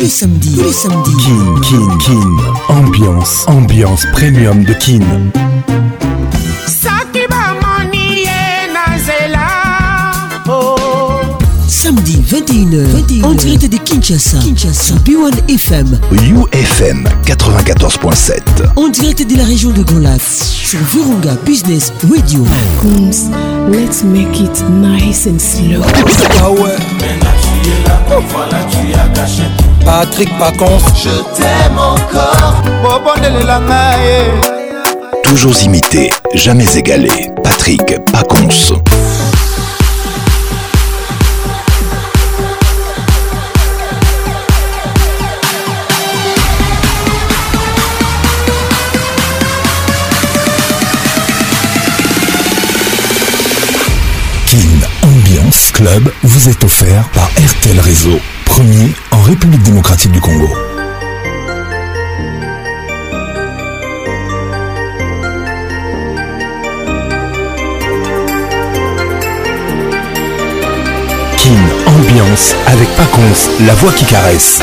[0.00, 1.14] tous les samedis, les samedis.
[1.16, 2.74] Kin, Kin, Kin.
[2.74, 5.04] Ambiance, ambiance premium de Kin.
[12.62, 18.36] On en direct de Kinshasa, Kinshasa B1 FM, UFM 94.7,
[18.76, 22.40] en direct de la région de Grand sur Virunga Business Radio.
[24.04, 25.80] make it nice and slow.
[29.86, 32.62] Patrick Pacons, je t'aime encore.
[34.04, 35.22] Eh.
[35.26, 37.30] Toujours imité, jamais égalé.
[37.42, 37.80] Patrick
[38.12, 38.50] Pacons.
[55.80, 60.50] club vous est offert par RTL Réseau, premier en République démocratique du Congo.
[71.38, 74.60] Kim Ambiance avec Paconce, la voix qui caresse.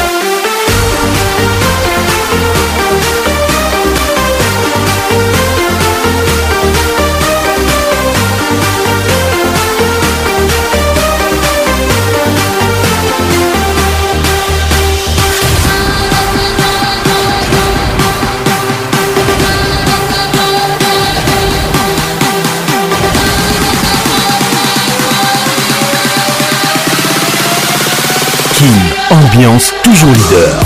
[29.09, 30.57] Ambiance toujours leader.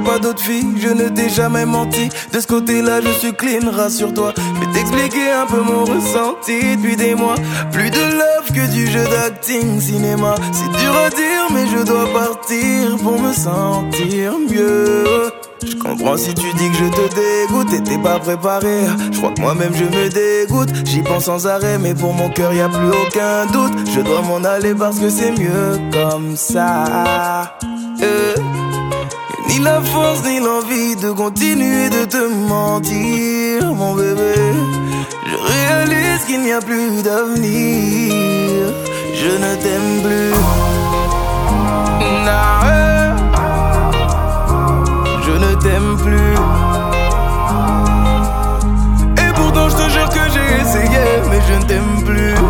[0.00, 2.08] pas d'autre fille, je ne t'ai jamais menti.
[2.32, 4.32] De ce côté-là, je suis clean, rassure-toi.
[4.60, 7.34] Mais t'expliquer un peu mon ressenti depuis des mois.
[7.72, 10.34] Plus de love que du jeu d'acting, cinéma.
[10.52, 15.32] C'est dur à dire, mais je dois partir pour me sentir mieux.
[15.66, 18.82] Je comprends si tu dis que je te dégoûte et t'es pas préparé.
[19.12, 20.68] Je crois que moi-même je me dégoûte.
[20.84, 23.72] J'y pense sans arrêt, mais pour mon cœur y a plus aucun doute.
[23.94, 27.46] Je dois m'en aller parce que c'est mieux comme ça
[29.62, 34.34] la force, ni l'envie de continuer de te mentir, mon bébé.
[35.26, 37.50] Je réalise qu'il n'y a plus d'avenir.
[39.14, 40.32] Je ne t'aime plus.
[42.24, 43.14] Nah,
[43.96, 45.22] eh.
[45.26, 46.34] je ne t'aime plus.
[49.24, 52.47] Et pourtant, je te jure que j'ai essayé, mais je ne t'aime plus.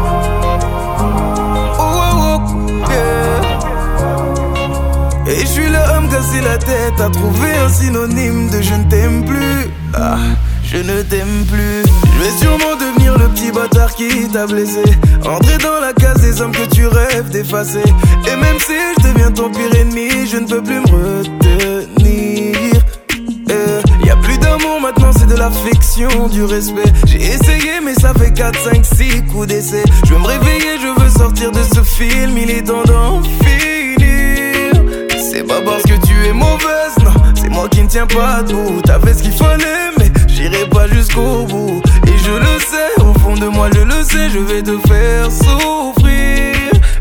[6.40, 9.70] la tête à trouver un synonyme de je ne t'aime plus.
[9.94, 10.18] Ah,
[10.64, 11.82] je ne t'aime plus.
[11.84, 14.82] Je vais sûrement devenir le petit bâtard qui t'a blessé.
[15.24, 17.82] Entrer dans la case des hommes que tu rêves d'effacer.
[18.30, 22.82] Et même si je deviens ton pire ennemi, je ne peux plus me retenir.
[23.10, 26.92] Il euh, y a plus d'amour maintenant, c'est de l'affection, du respect.
[27.06, 29.82] J'ai essayé, mais ça fait 4, 5, 6 coups d'essai.
[30.06, 34.82] Je veux me réveiller, je veux sortir de ce film, il est temps d'en finir.
[35.32, 38.42] C'est pas parce que tu tu es mauvaise, non C'est moi qui ne tiens pas
[38.48, 43.18] tout T'avais ce qu'il fallait mais j'irai pas jusqu'au bout Et je le sais, au
[43.20, 46.54] fond de moi je le sais Je vais te faire souffrir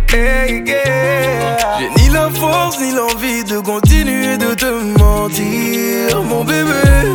[0.10, 7.14] J'ai ni la force ni l'envie de continuer de te mentir Mon bébé,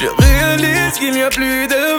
[0.00, 1.89] je réalise qu'il n'y a plus de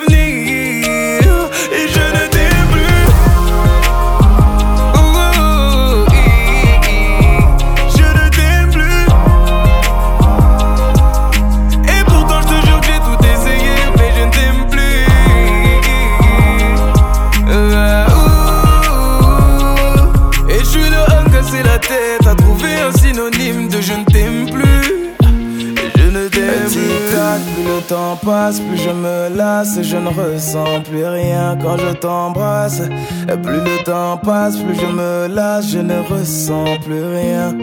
[28.26, 32.82] passe, plus je me lasse je ne ressens plus rien quand je t'embrasse.
[32.82, 37.56] Et plus le temps passe, plus je me lasse, je ne ressens plus rien.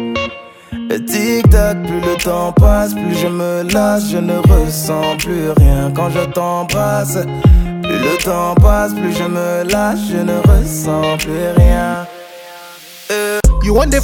[0.90, 5.92] Et tic-tac, plus le temps passe, plus je me lasse, je ne ressens plus rien
[5.94, 7.18] quand je t'embrasse.
[7.82, 12.06] Plus le temps passe, plus je me lasse, je ne ressens plus rien.
[13.10, 13.38] Euh.
[13.64, 14.00] You want the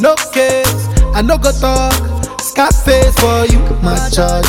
[0.00, 1.92] No case, I no go talk.
[2.42, 4.46] Scarface face for you, my charge.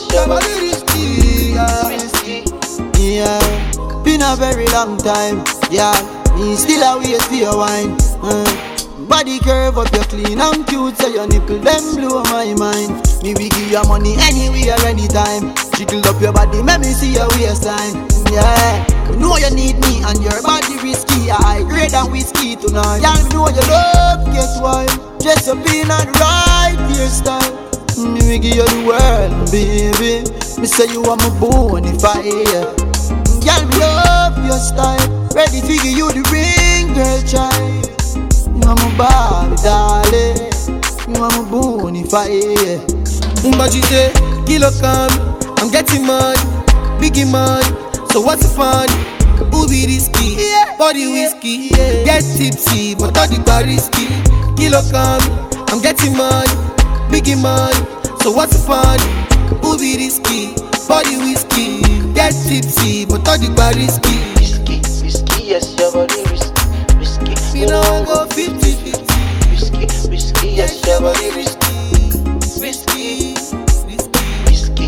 [3.04, 3.40] Yeah,
[4.04, 5.44] been a very long time.
[5.70, 5.92] Yeah,
[6.40, 7.98] me still a wait for your wine.
[8.24, 9.10] Mm.
[9.10, 13.04] Body curve up, you clean and cute, so your nipple them blow my mind.
[13.22, 15.54] Me we give your money anywhere, anytime.
[15.76, 18.08] Jiggle up your body, make me see your waistline.
[18.32, 21.30] Yeah, you know you need me and your body risky.
[21.30, 23.02] I grade than whiskey tonight.
[23.04, 24.86] Y'all know you love, guess why?
[25.20, 27.73] Dress up in a right hairstyle.
[28.02, 30.26] Me we give you the world, baby.
[30.58, 32.26] Me say you are my bonfire.
[32.26, 34.98] Girl, me love your style.
[35.38, 37.86] Ready to give you the ring, girl, child.
[38.50, 40.50] You are my Barbie, darling.
[41.06, 42.82] You are my bonfire.
[43.46, 44.10] Umbajite,
[44.50, 45.14] kilo come.
[45.62, 46.34] I'm getting money,
[46.98, 47.70] biggie money.
[48.10, 48.90] So what's the fun?
[49.54, 50.42] Who risky?
[50.42, 50.76] Yeah.
[50.80, 51.70] Body whiskey.
[51.70, 52.04] Yeah.
[52.06, 54.10] Get tipsy, but all the bar risky.
[54.58, 55.70] Kilo come.
[55.70, 56.73] I'm getting money.
[57.10, 57.74] Biggie money,
[58.24, 58.98] so what's the fun?
[59.80, 60.54] be risky,
[60.88, 61.82] body whiskey,
[62.14, 64.16] get tipsy, but all the bar risky.
[64.42, 66.62] Risky, risky, yes, your body risky,
[66.98, 67.36] risky.
[67.60, 68.86] You know I go 50 50.
[69.52, 71.74] Risky, risky, yes, your body risky.
[72.64, 73.34] whiskey, whiskey,
[74.48, 74.86] risky,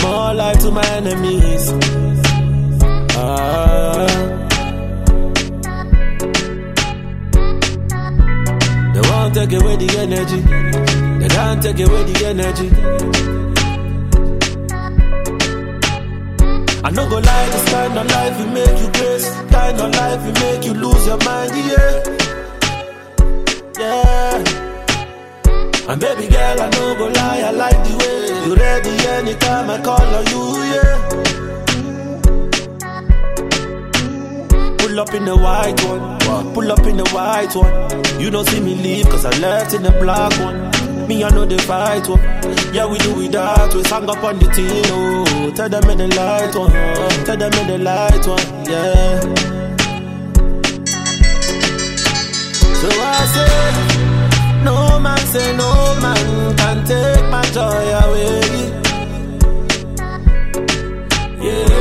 [0.03, 1.73] more life to my enemies.
[3.17, 4.43] Ah.
[9.31, 10.41] do not take away the energy.
[11.19, 12.69] They do not take away the energy.
[16.85, 19.29] I no go lie, this kind of life will make you grace.
[19.51, 22.03] Kind of life will make you lose your mind, yeah.
[23.81, 24.43] Yeah.
[25.91, 29.79] And baby girl, I no go lie, I like the way you ready anytime I
[29.83, 30.97] call on you, yeah.
[34.97, 36.19] Pull up in the white one,
[36.55, 37.71] pull up in the white one.
[38.19, 40.71] You don't see me leave, cause I left in the black one.
[41.07, 42.19] Me, I know the fight one.
[42.19, 42.71] Oh.
[42.73, 43.83] Yeah, we do it that way.
[43.83, 45.51] Sang up on the team, oh.
[45.55, 46.73] Tell them in the light one,
[47.27, 49.21] tell them in the light one, yeah.
[52.55, 53.73] So I say.
[54.65, 56.85] No man say no man can
[60.57, 60.71] take my joy
[61.37, 61.49] away.
[61.69, 61.76] Yeah.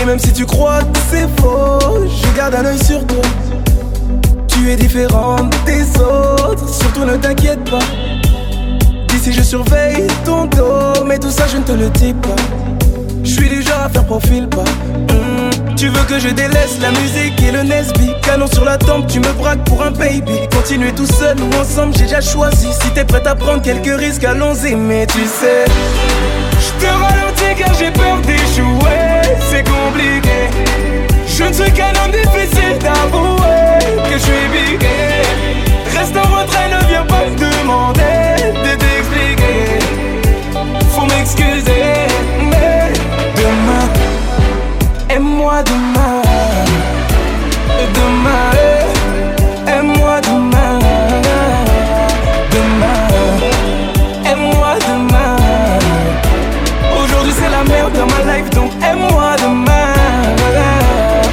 [0.00, 3.22] Et même si tu crois que c'est faux, je garde un œil sur toi.
[4.48, 7.78] Tu es différente des autres, surtout ne t'inquiète pas.
[9.08, 12.36] D'ici je surveille ton dos, mais tout ça je ne te le dis pas.
[13.24, 14.64] Je suis du genre à faire profil pas.
[15.76, 19.20] Tu veux que je délaisse la musique et le Nesby Canon sur la tempe, tu
[19.20, 23.04] me braques pour un baby Continuer tout seul ou ensemble, j'ai déjà choisi Si t'es
[23.04, 25.66] prête à prendre quelques risques, allons-y Mais tu sais,
[26.60, 30.48] je te ralentis car j'ai peur d'échouer C'est compliqué
[31.28, 34.32] Je ne suis qu'un homme difficile d'avouer Que je suis
[35.98, 39.78] Reste en retrait, ne viens pas me demander de t'expliquer
[40.94, 42.14] Faut m'excuser
[45.62, 46.22] demain,
[47.94, 50.78] demain, eh, aime-moi demain,
[52.50, 53.52] demain,
[54.26, 55.36] aime-moi demain.
[57.04, 59.92] Aujourd'hui c'est la merde dans ma life, donc aime-moi demain.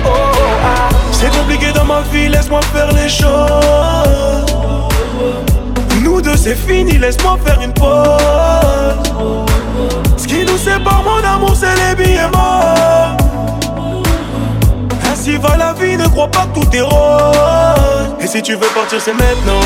[0.05, 0.09] Oh,
[0.65, 0.89] ah.
[1.11, 4.47] C'est compliqué dans ma vie, laisse-moi faire les choses.
[6.01, 9.47] Nous deux c'est fini, laisse-moi faire une pause.
[10.17, 13.17] Ce qui nous sépare, mon amour, c'est les et morts
[15.57, 17.73] la vie, ne croit pas que tout est roi
[18.19, 19.59] Et si tu veux partir, c'est maintenant.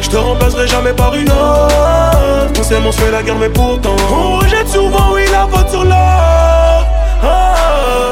[0.00, 2.48] Je te remplacerai jamais par une autre.
[2.58, 3.94] On s'aime, on se la guerre, mais pourtant.
[4.10, 6.86] On rejette souvent, oui, la faute sur l'or.
[7.24, 8.10] Ah, ah.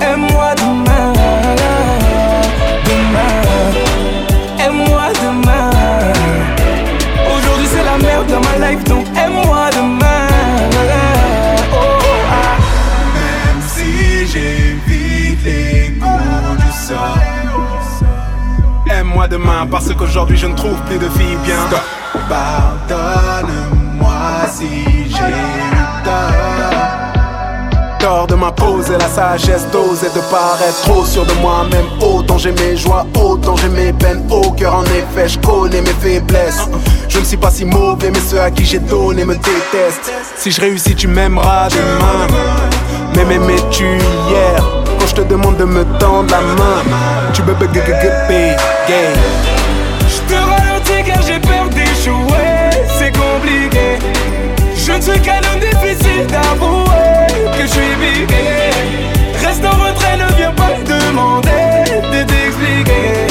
[0.00, 1.12] Eh, aime-moi demain,
[2.84, 4.64] demain.
[4.64, 5.70] Aime-moi demain.
[7.36, 10.26] Aujourd'hui c'est la merde dans ma life, donc aime-moi demain.
[11.72, 11.78] Oh,
[12.30, 12.56] ah.
[13.44, 17.18] Même si j'ai les du sort.
[18.90, 21.56] Aime-moi demain parce qu'aujourd'hui je ne trouve plus de filles bien.
[22.28, 24.12] Pardonne-moi
[24.52, 24.66] si
[25.08, 25.69] j'ai
[27.98, 31.84] Tort de ma pose et la sagesse d'oser de paraître trop sûr de moi-même.
[32.00, 34.22] Autant j'ai mes joies, autant j'ai mes peines.
[34.30, 36.62] Au cœur en effet, je connais mes faiblesses.
[37.08, 40.10] Je ne suis pas si mauvais, mais ceux à qui j'ai donné me détestent.
[40.36, 42.44] Si je réussis, tu m'aimeras demain.
[43.16, 44.64] Mais m'aimais-tu hier?
[44.98, 48.56] Quand je te demande de me tendre la main, tu me gay.
[54.92, 58.70] Je ne suis qu'un homme difficile d'avouer que je suis piqué.
[59.46, 63.28] Reste en retrait, ne viens pas demander de t'expliquer.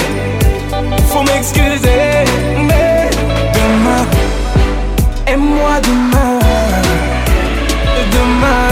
[1.12, 2.24] Faut m'excuser,
[2.66, 3.10] mais
[3.54, 4.08] demain,
[5.28, 6.40] aime-moi demain.
[8.14, 8.69] Demain.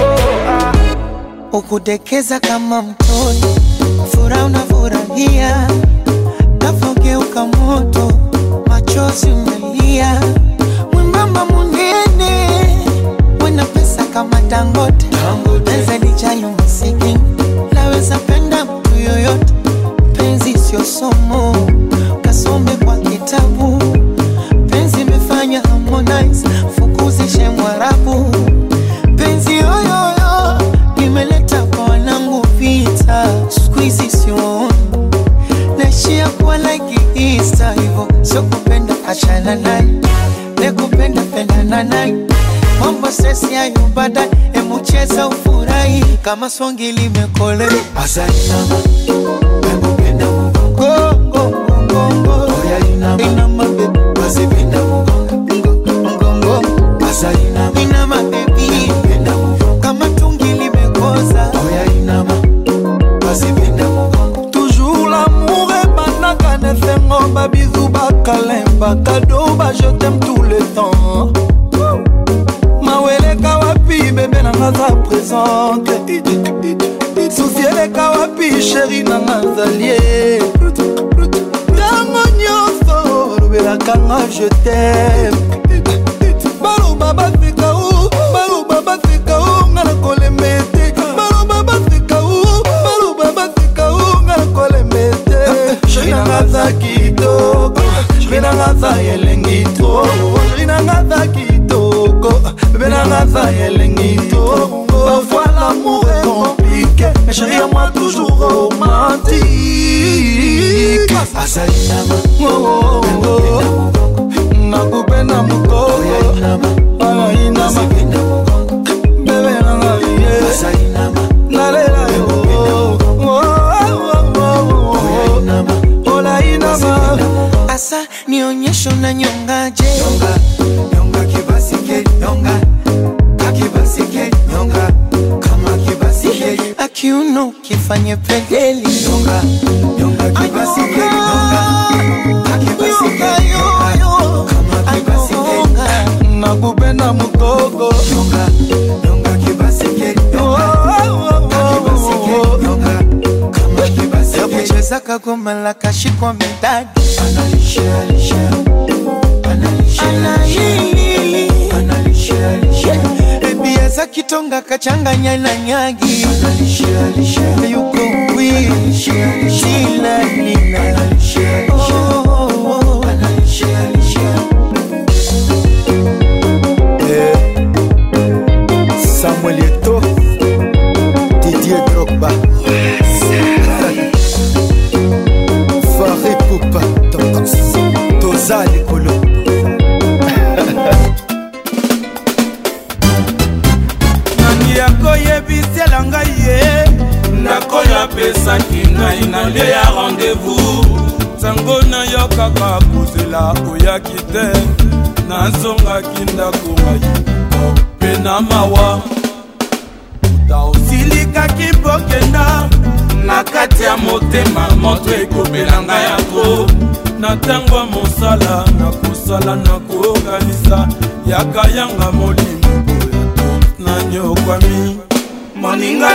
[0.47, 1.57] ah.
[1.57, 3.55] Ukudekeza kama mtoni,
[4.13, 5.67] furaha unafurahia,
[6.61, 8.24] kafogeuka moto
[46.57, 47.04] swangili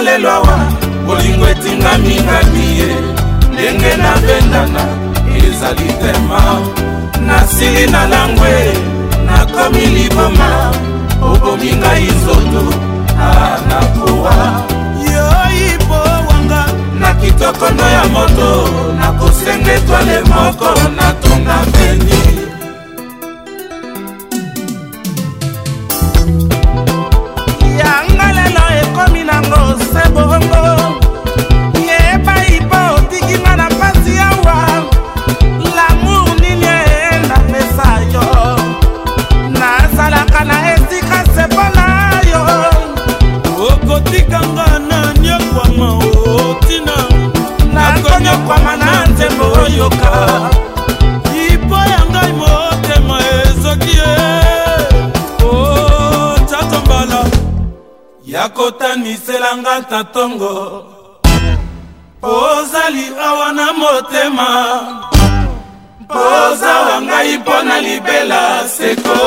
[0.09, 0.55] lelo awa
[1.07, 2.89] bolingo etingami-ngami ye
[3.53, 4.83] ndenge nabendana
[5.43, 6.39] ezali tema
[7.27, 8.53] nasili na langwe
[9.27, 10.49] nakomi liboma
[11.29, 12.61] obomi ngai nzoto
[13.31, 14.55] anakowa ah,
[15.13, 16.61] yoyiboanga
[17.01, 18.49] na kitokondo ya moto
[18.99, 20.67] nakosenge etwale moko
[20.97, 22.18] natonga mbeni
[58.59, 60.83] okotaniselanga tatongo
[62.21, 64.47] ozali awa na motema
[66.07, 68.41] poza wa ngai mpo na libela
[68.75, 69.17] seko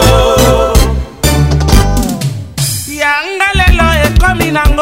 [3.00, 4.81] yanga lelo ekomi nango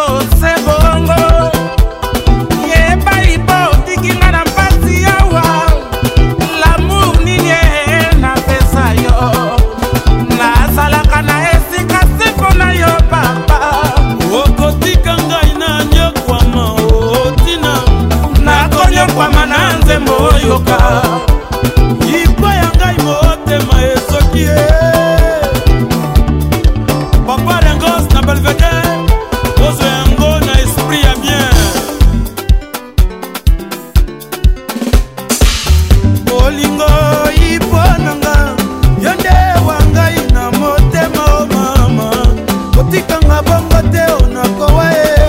[20.21, 20.79] oyoka
[22.23, 24.63] ipo ya ngai motema esoki ye
[27.27, 28.93] papa dangos na belvedere
[29.67, 31.55] ozwa yango na esprit ya bien
[36.29, 36.93] bolingo
[37.53, 38.37] ipo na nga
[39.05, 42.09] yo nde wa ngai na motema o oh mama
[42.75, 45.20] kotikanga bongo te onakowa oh, ye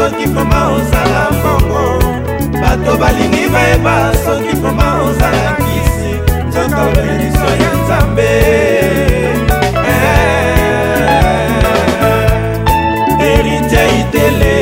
[0.00, 1.84] soki vraimen ozala mbongo
[2.62, 6.10] bato balingi bayeba soki vraimen ozala kisi
[6.48, 8.32] nzoto beliso ya nzambe
[13.34, 14.56] eritia eh, itele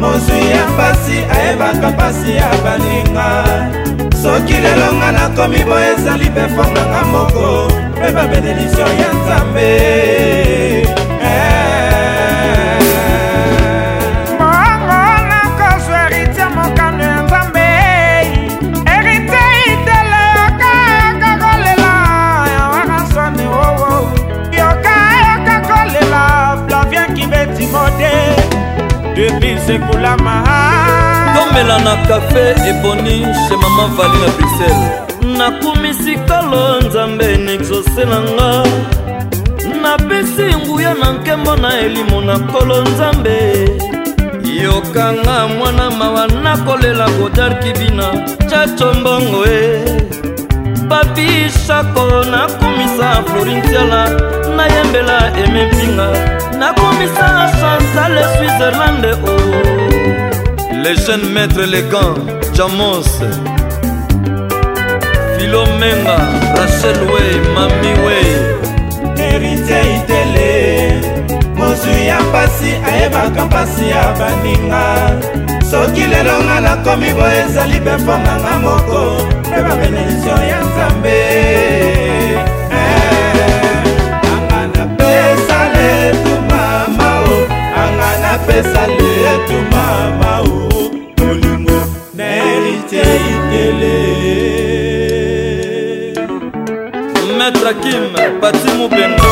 [0.00, 3.28] mozwi ya mpasi ayebaka mpasi ya baninga
[4.22, 7.46] soki lelo nga nakomi boye ezali mpe fonganga moko
[7.94, 9.70] mpe babenedisio ya nzambe
[29.70, 30.36] sekolama
[31.34, 34.80] tomela na kafe eboni che mama vali na bruxelles
[35.38, 38.50] nakumisi kolo nzambe nexoselanga
[39.82, 43.38] napesi nguya na nkembo na elimo na kolo nzambe
[44.62, 48.06] yokanga mwana mawa nakolela godar kibina
[48.50, 50.09] cacombongo e eh.
[51.10, 54.10] papi shako nakomisa florintiala
[54.56, 56.08] nayembela emepinga
[56.58, 60.76] nakomisa chantal switzerlande o oh.
[60.84, 62.18] les jeunes maîtres élégants
[62.54, 63.08] jamos
[65.38, 66.18] filomenga
[66.56, 68.30] rachel way mami way
[69.18, 70.94] héritier itele
[71.58, 74.94] mozwi ya mpasi ayebaka mpasi ya baninga
[75.70, 81.20] soki lelonga nakomi boye ezali mpe mponga nga moko na babenediktio ya nzambe
[84.30, 87.32] anga napesa letumamao
[87.82, 90.58] anga napesa letumamao
[91.16, 91.78] bolingo
[92.16, 92.24] na
[92.56, 93.96] erite itele
[97.38, 98.02] maître akim
[98.42, 99.24] bati mobenga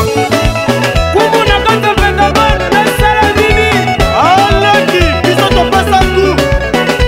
[1.13, 6.25] kumu na kaka vendabane nasala nini aleki biso topesa ku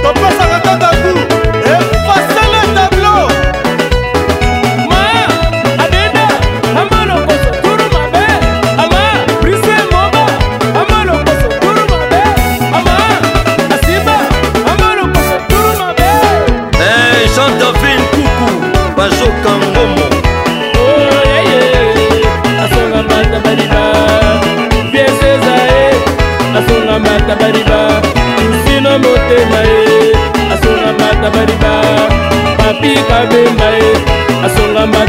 [0.03, 1.10] topesaka kaka ku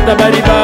[0.06, 0.61] Tabariba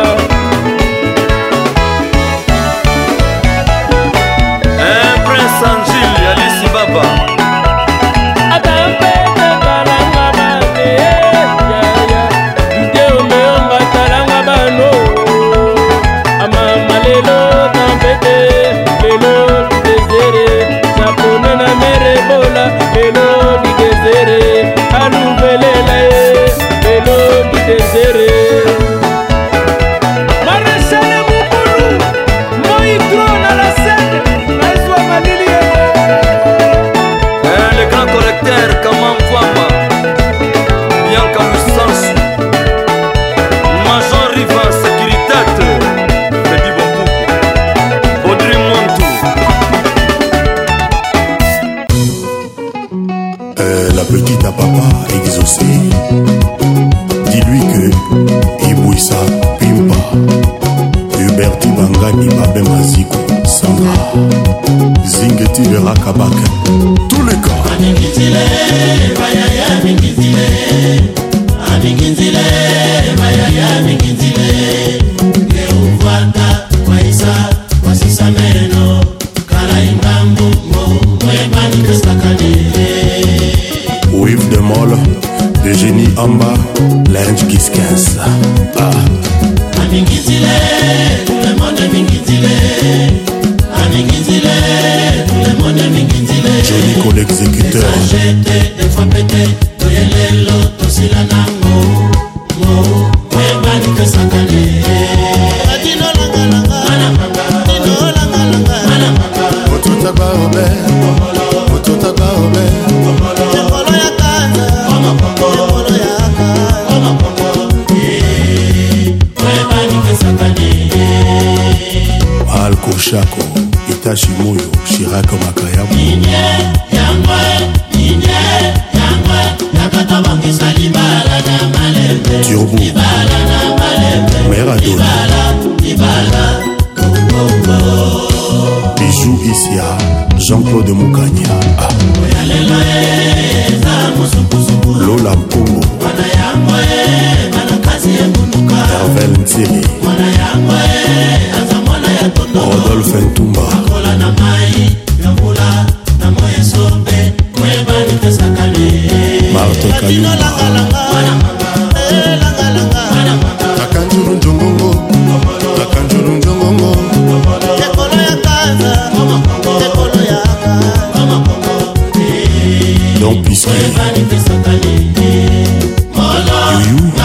[176.88, 177.17] you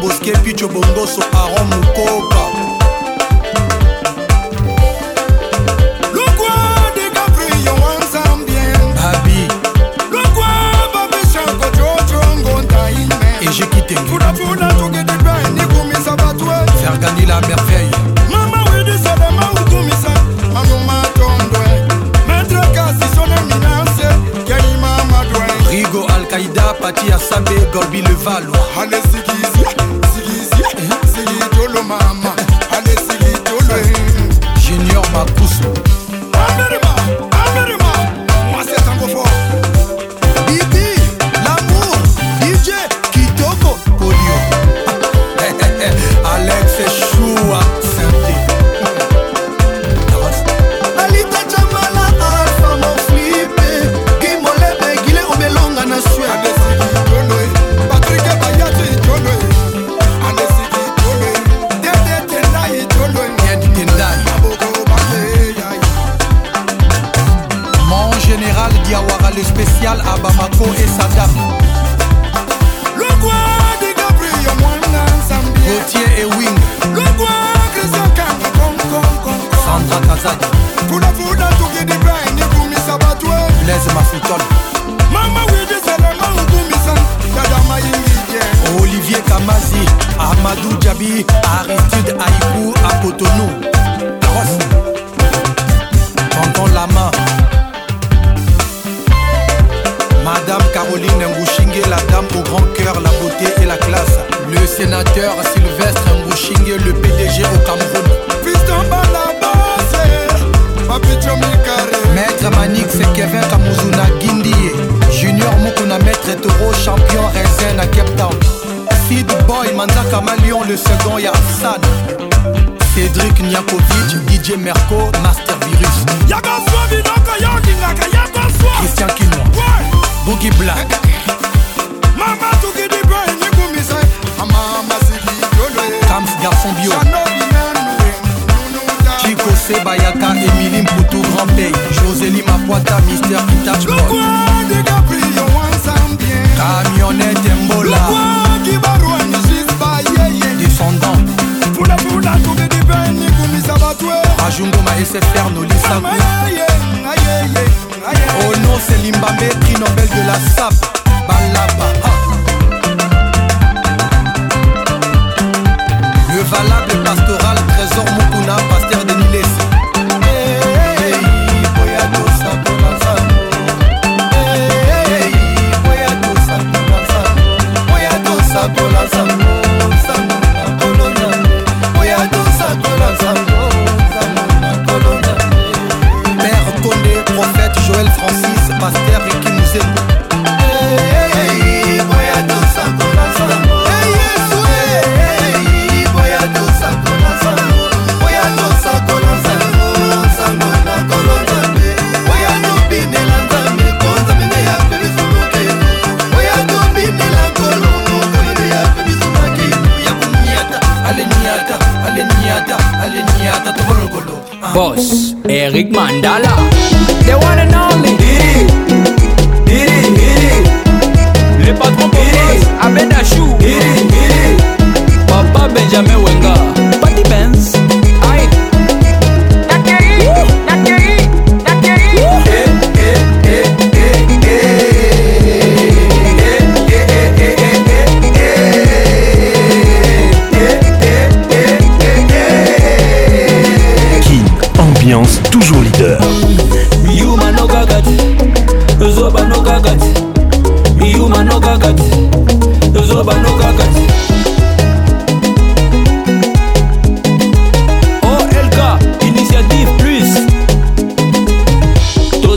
[0.04, 2.44] boske picho bongoso aron mokoka
[16.82, 18.00] fergani la merveille
[18.32, 20.12] mama wedesadama utumisa
[20.58, 21.68] amumatondwe
[22.28, 24.08] maître kasisone minase
[24.48, 29.23] keima madwe rigo alkaïda pati asabe golbi le valois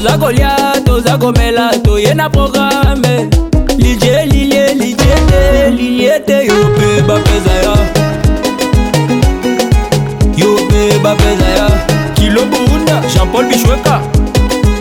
[0.07, 3.29] toza kolia toza komela toye na programe
[3.77, 7.75] lidie lilie lidie te lilie te yo mpe bapeza ya
[10.37, 11.67] yo mpe bapeza ya
[12.15, 14.01] kilo burunda jean paul bishweka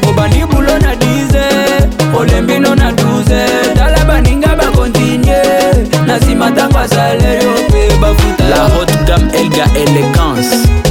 [0.09, 5.39] obandi bulo na 10 olembino na 12 tala baninga bakontinye
[6.07, 10.84] na nsima ntango asalere yo mpe bafuta la haute gamme elga elegance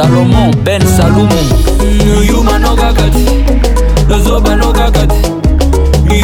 [0.00, 1.42] salomon ben salumu
[2.28, 3.44] yuma nokakati
[4.08, 5.22] lozoba nokakati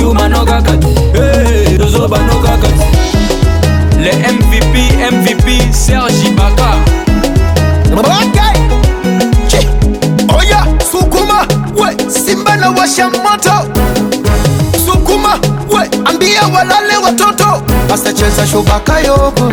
[0.01, 0.95] yuma nokakati
[1.79, 2.77] lozoba nokakati
[4.01, 4.75] le mvp
[5.15, 6.71] mvp sergi baka
[7.99, 8.57] okay.
[10.39, 11.47] oya oh sukuma
[11.77, 13.57] we simba na washa moto
[14.87, 15.39] sukuma
[15.75, 17.63] we ambia walale watoto
[17.95, 19.53] asacheza shubaka yoko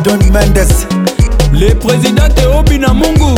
[0.00, 0.88] Don Mendes
[1.52, 3.31] le président Théobina Mungu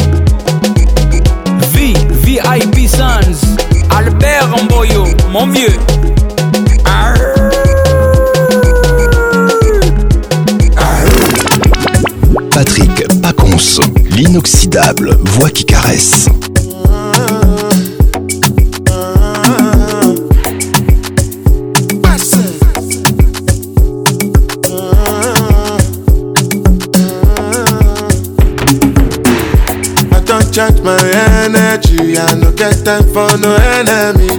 [32.72, 34.32] get for no enemy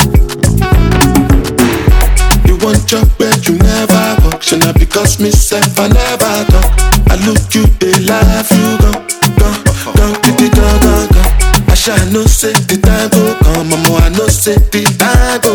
[2.45, 5.48] You want your bed, you never walk, should not because miss.
[12.12, 14.03] know say the time go come, mama.
[14.05, 15.48] I know say the time go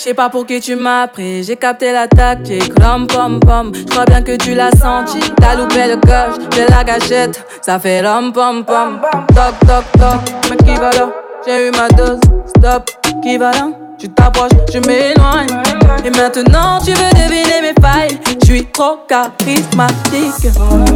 [0.04, 3.70] Je sais pas pour qui tu m'as pris, j'ai capté l'attaque, j'ai crom pom pom.
[3.72, 7.78] Je crois bien que tu l'as senti, t'as loupé le coche, j'ai la gâchette, ça
[7.78, 8.98] fait rom pom pom.
[9.28, 10.16] Toc toc toc,
[10.50, 11.08] mais qui va là
[11.46, 12.90] J'ai eu ma dose, stop,
[13.22, 15.62] qui va là tu t'approches, je m'éloigne.
[16.04, 18.18] Et maintenant tu veux deviner mes failles.
[18.40, 20.50] Je suis trop charismatique.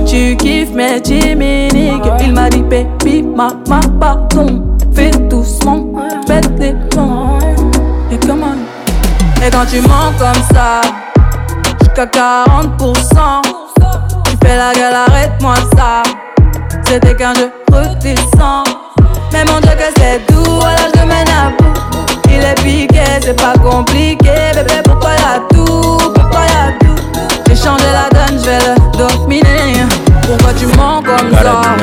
[0.05, 2.03] Tu kiffes mes chiminiques.
[2.19, 4.75] Il m'a dit, baby, ma, ma, pardon.
[4.93, 5.93] Fais doucement,
[6.27, 6.41] fais
[9.51, 10.81] quand tu mens comme ça,
[11.81, 16.03] jusqu'à 40%, tu fais la gueule, arrête-moi ça.
[16.87, 18.65] C'était qu'un jeu retissant.
[19.33, 21.81] Mais mon Dieu, que c'est doux, alors je mène à bout.
[22.29, 24.31] Il est piqué, c'est pas compliqué.
[24.55, 29.85] Bébé, pourquoi y'a tout Pourquoi y'a tout J'ai changé la donne, je vais le dominer.
[30.23, 31.77] Pourquoi tu mens comme ça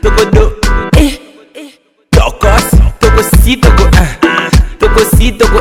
[0.03, 0.53] tokodo
[2.11, 2.67] tokos
[3.01, 3.85] tokosi toko
[4.79, 5.61] tokosi toko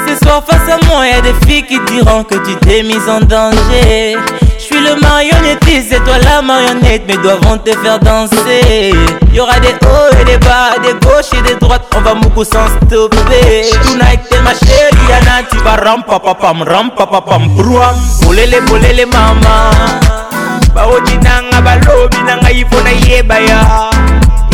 [0.08, 3.10] Ce soir face à moi, y a des filles qui diront que tu t'es mise
[3.10, 4.18] en danger.
[4.76, 8.92] suis le marionnettiste et toi la marionnette Mais doivent te faire danser
[9.34, 12.44] y aura des hauts et des bas, des gauches et des droites On va moukou
[12.44, 18.62] sans stopper Tonight t'es ma chérie Yana Tu vas ram papapam, ram papapam Brouam, bolele
[18.70, 19.72] bolele mama
[20.74, 23.90] Baoji nanga balobi nanga yifo na yebaya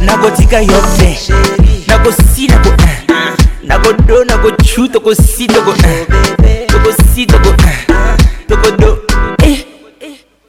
[0.00, 1.16] nakotika yo te
[1.88, 2.70] nakosi nako
[3.64, 5.72] nakodo nakochu tokosi toko
[6.68, 7.50] tokosi toko
[8.48, 8.98] tokodo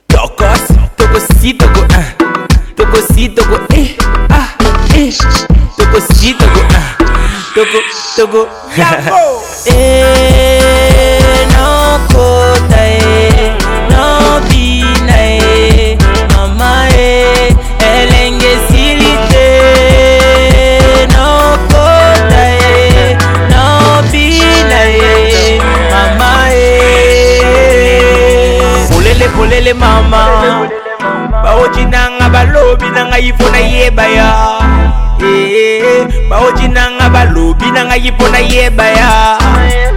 [0.07, 0.63] tokos
[0.97, 1.81] tokosi toko
[2.75, 3.57] tokosi toko
[4.29, 4.47] ah,
[5.77, 7.02] tokosi toko
[7.53, 7.69] togo
[8.17, 8.41] togo
[9.69, 13.53] eh no kota eh
[13.93, 15.93] no bina eh
[16.33, 19.53] mama eh elenge silite
[21.13, 23.13] no kota eh
[23.53, 25.61] no bina eh
[25.93, 28.01] mama eh
[28.89, 30.21] polele polele mama
[31.45, 34.29] bawoji nanga balobi nanga ifo nayeba ya
[35.21, 39.37] Eh, baoji nanga balobi nanga ye mpo nayeba ya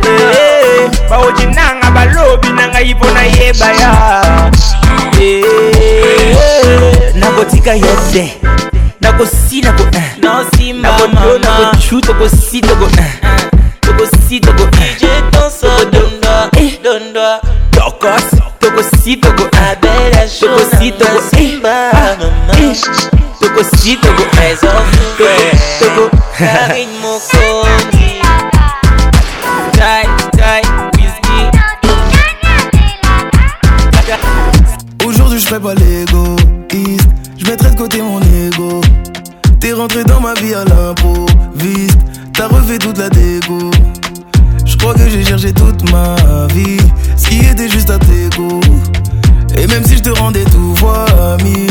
[0.05, 4.51] eh, baoji nanga balobi nanga ye mpo nayeba ya
[5.21, 8.35] eh, nakotika yo te
[9.01, 9.85] nakosi nako
[11.07, 12.89] nakodo nakocu tokosi toko
[13.81, 14.65] tokosi toko
[17.73, 18.25] tokos
[18.61, 19.45] tokosi toko
[20.29, 22.75] Togo si, Togo eh Eh
[23.39, 24.81] Togo si, Togo eh Togo,
[25.79, 26.89] Togo Karin
[29.73, 30.05] Tai,
[30.37, 30.63] Tai,
[35.07, 37.07] Aujourd'hui je fais pas l'égoïste
[37.39, 38.81] Je mettrai de côté mon ego
[39.61, 41.99] T'es rentré dans ma vie à l'improviste
[42.33, 43.71] T'as refait toute la dégo
[44.65, 46.17] Je crois que j'ai cherché toute ma
[46.53, 46.79] vie
[47.17, 48.61] Ce qui était juste à tes goûts
[49.69, 51.69] même si je te rendais tout fois à mille,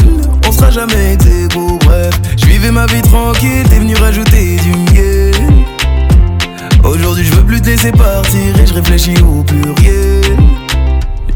[0.48, 1.78] on sera jamais été beau.
[1.86, 5.34] Bref, je vivais ma vie tranquille, t'es venu rajouter du miel.
[6.84, 9.44] Aujourd'hui, je veux plus te laisser partir et je réfléchis au
[9.80, 10.54] rien.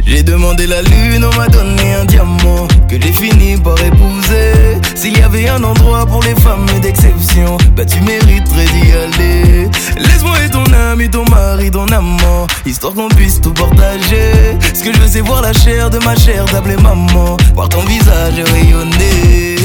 [0.10, 4.78] J'ai demandé la lune, on m'a donné un diamant que j'ai fini par épouser.
[4.96, 9.70] S'il y avait un endroit pour les femmes d'exception, bah tu mériterais d'y aller.
[10.00, 14.58] Laisse-moi être ton ami, ton mari, ton amant, histoire qu'on puisse tout partager.
[14.74, 17.82] Ce que je veux, c'est voir la chair de ma chère d'appeler maman, voir ton
[17.82, 19.58] visage rayonner.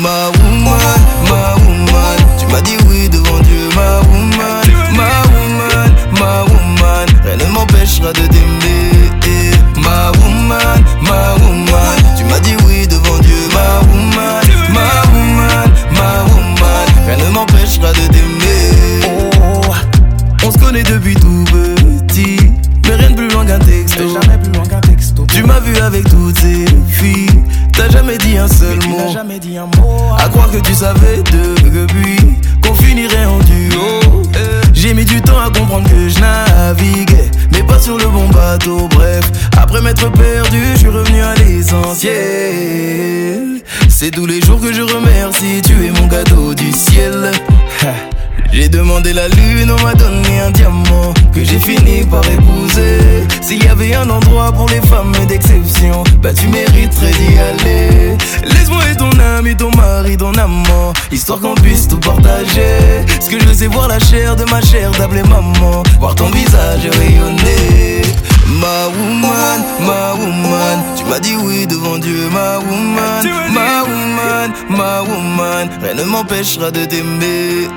[0.00, 0.78] Ma woman,
[1.28, 7.36] ma woman, tu m'as dit oui devant Dieu, ma woman, ma woman, ma woman, rien
[7.48, 8.87] ne m'empêchera de t'aimer
[9.98, 11.96] ma woman, ma woman.
[12.16, 14.42] Tu m'as dit oui devant Dieu, ma woman,
[14.72, 16.86] ma woman, ma woman.
[17.06, 19.30] Rien ne m'empêchera de t'aimer.
[19.42, 22.36] Oh, on se connaît depuis tout petit,
[22.88, 24.04] mais rien de plus loin qu'un texto.
[24.20, 27.42] Jamais plus qu'un Tu m'as vu avec toutes ces filles,
[27.72, 29.12] t'as jamais dit un seul mot.
[29.12, 29.98] jamais dit un mot.
[30.18, 31.22] À croire que tu savais
[31.72, 34.17] depuis qu'on finirait en duo.
[34.88, 38.88] J'ai mis du temps à comprendre que je naviguais, mais pas sur le bon bateau.
[38.94, 39.20] Bref,
[39.58, 43.60] après m'être perdu, je suis revenu à l'essentiel.
[43.90, 47.30] C'est tous les jours que je remercie, tu es mon gâteau du ciel.
[48.52, 53.26] J'ai demandé la lune, on m'a donné un diamant que j'ai fini par épouser.
[53.42, 58.16] S'il y avait un endroit pour les femmes d'exception, bah tu mériterais d'y aller.
[58.44, 63.04] Laisse-moi être ton ami, ton mari, ton amant, histoire qu'on puisse tout partager.
[63.20, 66.88] Ce que je sais voir la chair de ma chair d'appeler maman, voir ton visage
[66.98, 67.97] rayonner.
[68.48, 73.22] Ma woman, ma woman, tu m'as dit oui devant Dieu, ma woman,
[73.52, 77.68] ma woman, ma woman, rien ne m'empêchera de t'aimer.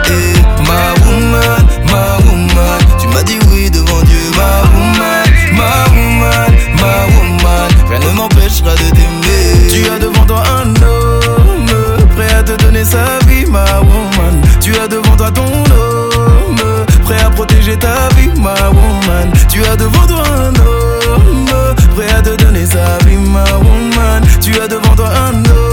[0.68, 4.24] Ma woman, ma woman, tu m'as dit oui devant Dieu.
[4.36, 5.26] Ma woman,
[5.58, 6.50] ma woman,
[6.80, 9.68] ma woman, rien ne m'empêchera de t'aimer.
[9.70, 14.36] Tu as devant toi un homme, prêt à te donner sa vie, ma woman.
[14.60, 16.64] Tu as devant toi ton homme,
[17.04, 19.28] prêt à protéger ta vie, ma woman.
[19.50, 24.22] Tu as devant toi un homme, prêt à te donner sa vie, ma woman.
[24.40, 25.63] Tu as devant toi un homme.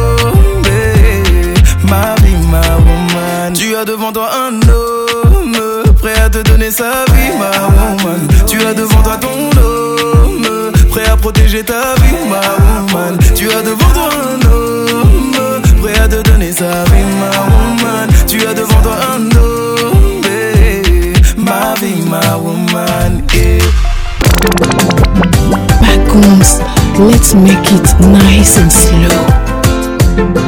[6.71, 8.27] sa vie, ma woman.
[8.47, 12.39] Tu as devant toi ton homme, prêt à protéger ta vie, ma
[12.95, 13.17] woman.
[13.35, 15.31] Tu as devant toi un homme,
[15.81, 18.09] prêt à te donner sa vie, ma woman.
[18.25, 20.21] Tu as devant toi un homme,
[20.55, 20.81] eh,
[21.37, 23.21] ma vie, ma woman.
[23.35, 23.57] et.
[23.57, 23.59] Eh.
[26.99, 30.47] let's make it nice and slow.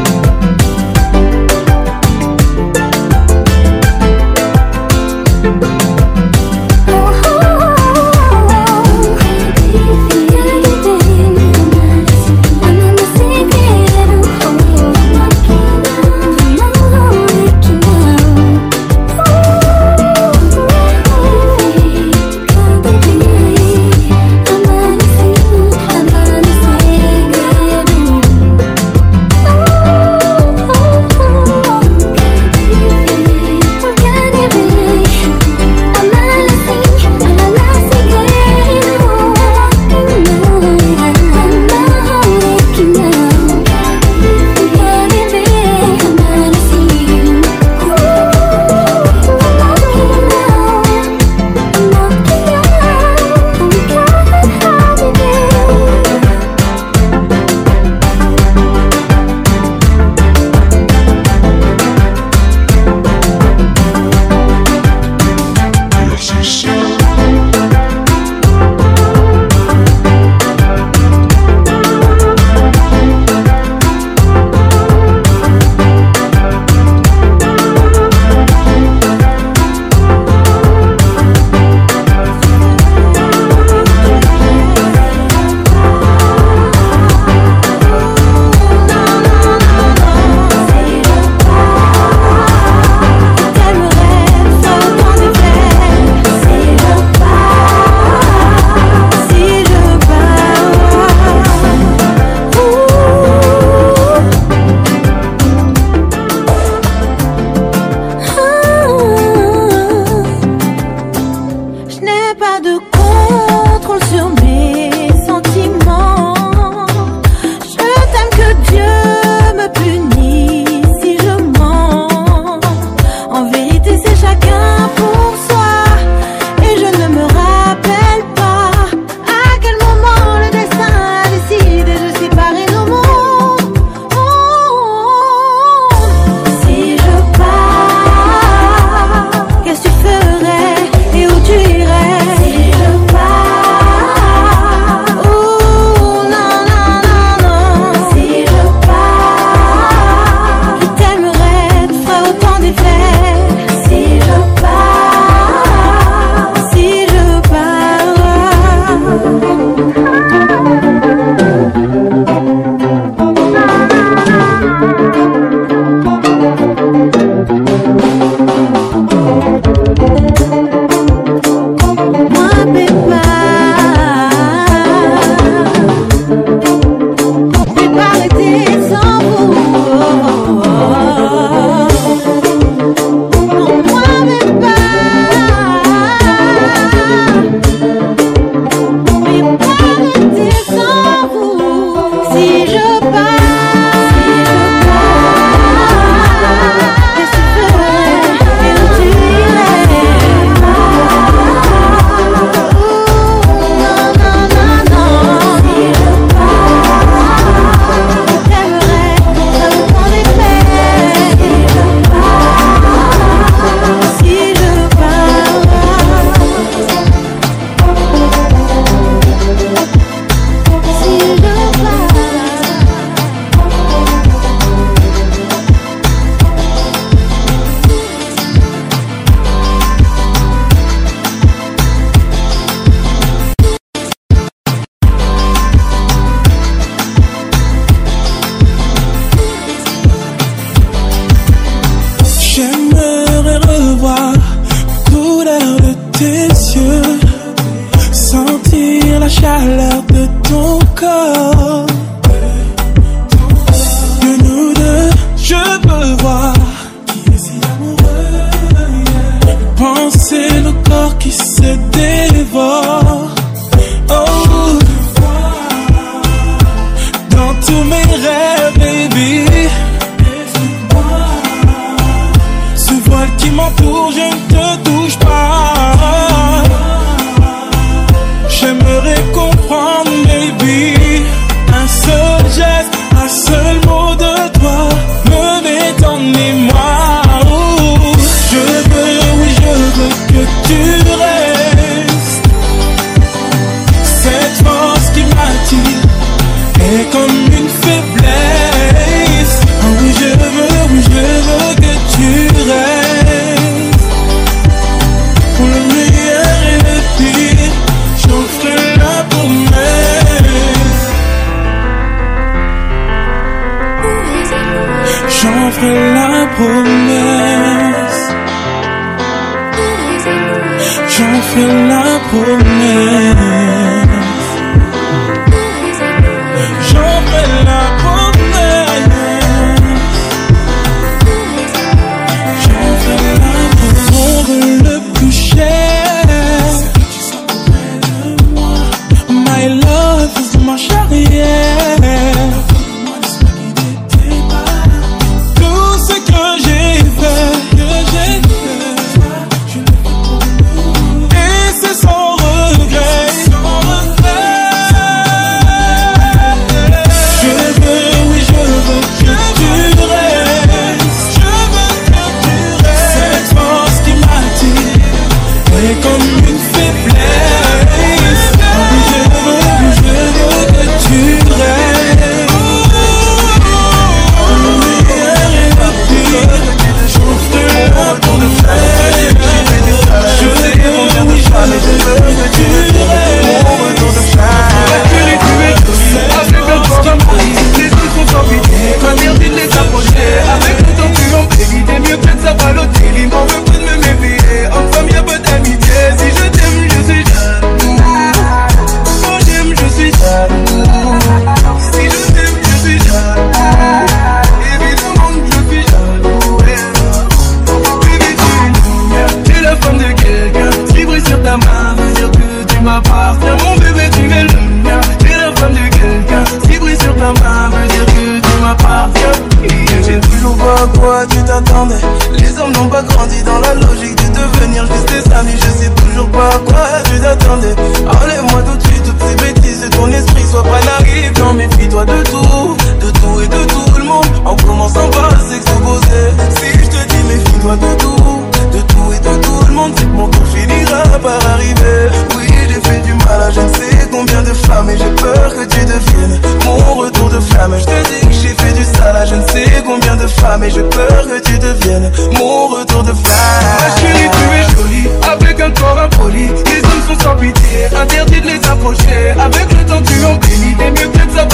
[422.55, 424.85] Les hommes n'ont pas grandi dans la logique de devenir.
[424.85, 427.73] juste des amis, je sais toujours pas à quoi tu t'attendais.
[428.05, 430.43] Enlève-moi tout de suite toutes ces bêtises de ton esprit.
[430.51, 434.27] soit pas naïf, non, méfie-toi de tout, de tout et de tout le monde.
[434.45, 436.29] En commençant par s'exposer.
[436.51, 438.41] Si je te dis, méfie-toi de tout,
[438.77, 441.99] de tout et de tout le monde, mon tour finira par arriver.
[442.37, 445.53] Oui j'ai fait du mal à je ne sais combien de femmes Et j'ai peur
[445.55, 449.27] que tu deviennes mon retour de flamme Je te dis que j'ai fait du sale
[449.29, 453.11] je ne sais combien de femmes Et j'ai peur que tu deviennes mon retour de
[453.11, 457.85] flamme Ma chérie tu es jolie, avec un corps impoli Les hommes sont sans pitié,
[457.95, 461.47] interdit de les approcher Avec le temps tu en t'es mieux que de sa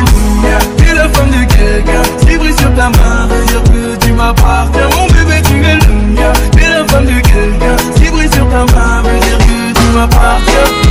[0.00, 4.12] le tu es la femme de quelqu'un qui sur ta main, veut dire que tu
[4.12, 4.88] m'appartiens.
[4.96, 8.64] Mon bébé, tu es le loup, tu es la femme de quelqu'un qui sur ta
[8.76, 10.82] main, veut dire que tu m'appartiens.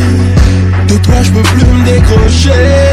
[0.89, 2.84] De toi, je peux plus me décrocher.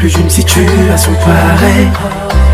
[0.00, 1.88] plus d'une situation pareille.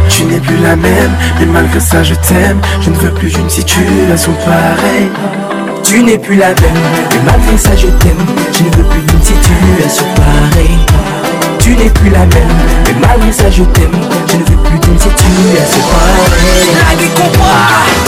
[0.08, 2.60] Tu n'es plus la même, mais malgré ça je t'aime.
[2.80, 5.08] Je ne veux plus d'une situation pareille.
[5.84, 8.20] Tu n'es plus la même, mais malgré ça je t'aime.
[8.52, 10.80] Je ne veux plus d'une situation pareille.
[11.60, 12.52] Tu n'es plus la même,
[12.84, 13.92] mais malgré ça je t'aime.
[14.26, 16.70] Je ne veux plus d'une situation pareille.
[16.74, 18.05] La vie comprend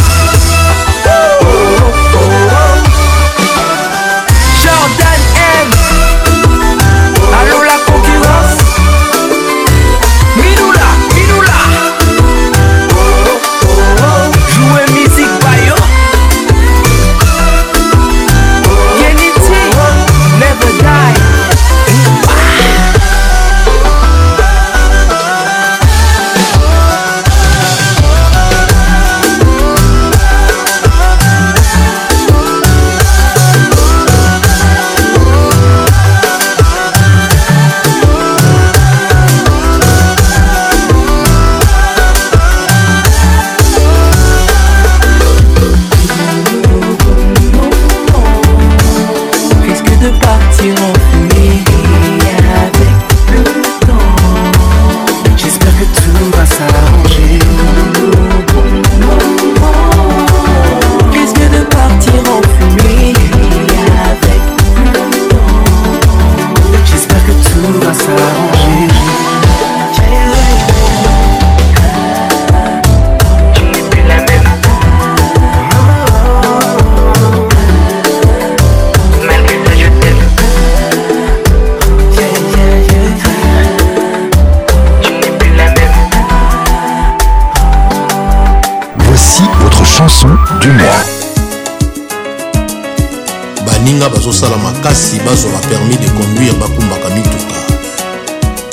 [94.29, 97.57] bazosala makasi bazwaka permis de conduire bakumbaka mituka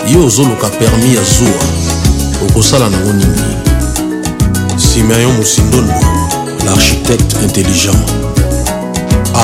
[0.07, 1.63] yo ozoluka permis ya zuwa
[2.45, 3.55] okosala nango nini
[4.77, 5.93] simeon mosindondo
[6.65, 8.09] l'architecte intelligent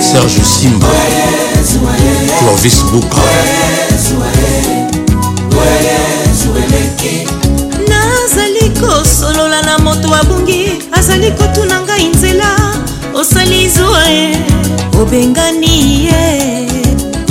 [0.00, 0.86] serge simba
[2.38, 3.18] clovis buka
[7.88, 12.50] nazali kosolola na moto abungi azali kotuna ngai nzela
[13.20, 14.28] osali zwa e
[15.00, 15.76] obengani
[16.06, 16.24] ye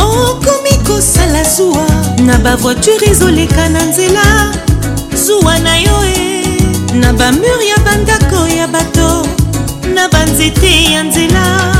[0.06, 1.88] okomi kosala zuwa
[2.28, 4.52] na bavoiture ezoleka na nzela
[5.26, 6.07] zuwa na yo
[7.00, 9.26] na bamur ya bandako ya bato
[9.94, 11.74] na banzete ya nzela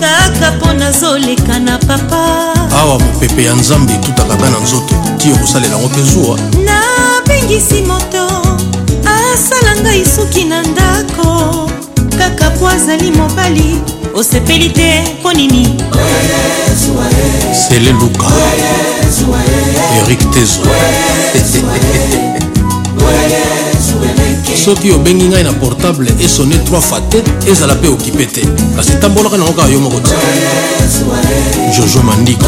[0.00, 5.76] kaka mpo nazoleka na papa awa mopepe ya nzambe etutaka nga na nzoto tiyo kosalela
[5.76, 8.26] yango te zuwa nabengisi moto
[9.04, 11.70] asala ngai suki na ndako
[12.18, 13.80] kaka po azali mobali
[14.14, 15.84] osepeli te mpo nini
[17.68, 18.26] sele luka
[20.04, 20.60] erik tezo
[24.56, 28.42] soki obengi ngai na portable esone 3 fois te ezala mpe okipe te
[28.76, 30.14] kasi tambolaka nango kaka yo moko te
[31.76, 32.46] jojo mandiko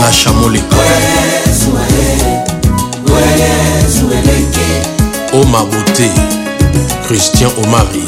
[0.00, 0.76] lasha moleka
[5.32, 6.08] omar bote
[7.08, 8.04] christian omari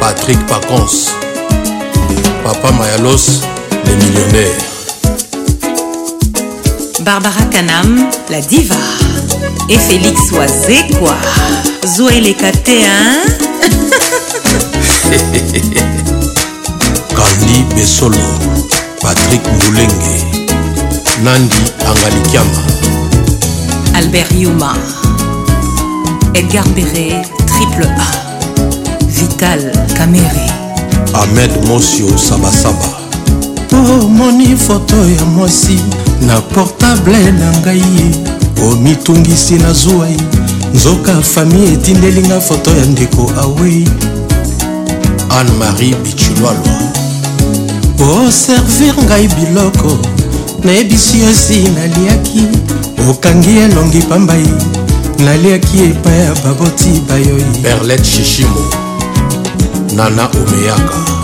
[0.00, 1.12] patrick pacons
[2.44, 3.40] papa mayalos
[3.84, 4.79] le millionnaire
[7.04, 8.74] Barbara Kanam, la diva.
[9.70, 11.16] Et Félix Oazekwa.
[11.86, 13.30] Zoé les hein
[17.14, 18.18] Kandi Besolo,
[19.00, 20.46] Patrick Moulenge,
[21.22, 22.60] Nandi Angalikiama.
[23.94, 24.74] Albert Yuma,
[26.34, 30.46] Edgar Béré, Triple A, Vital Kamere.
[31.14, 32.98] Ahmed Mosio Sabasaba.
[33.70, 35.78] tomoni oh, foto ya mwasi
[36.20, 38.10] na portable na ngai
[38.66, 40.16] omitungisi na zuwa ye
[40.74, 43.84] nzoka fami etindeli nga foto ya ndeko awei
[45.38, 46.74] anne-marie bichulwalwa
[48.00, 49.98] oservir oh, ngai biloko
[50.64, 52.44] nayebisi yosi naliaki
[53.10, 54.46] okangi elongi pambai
[55.24, 58.62] naliaki epai ya baboti bayoi berlet shishimo
[59.96, 61.19] nana omeyaka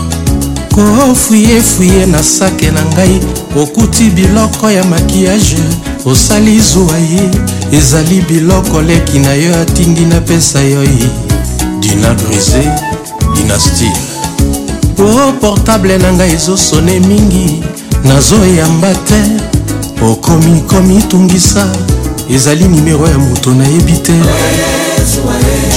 [0.77, 3.21] kofuyefuye na sake na ngai
[3.61, 5.59] okuti biloko ya makiyage
[6.05, 7.31] osali zuwa ye
[7.79, 11.09] ezali biloko leki na yo atindi napesa yo ye
[11.81, 12.63] dina brise
[13.37, 13.99] dinastile
[14.99, 17.63] o portable na ngai ezosone mingi
[18.05, 19.21] nazoyamba te
[20.05, 21.67] okomi komitungisa
[22.35, 24.13] ezali nimero ya moto nayebi te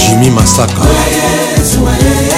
[0.06, 0.80] jimi masaka
[1.80, 2.29] Oye,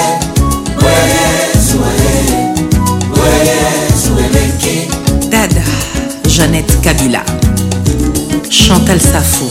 [5.30, 5.62] Dada
[6.26, 7.22] Jeannette Kabila
[8.50, 9.46] Chantal Safo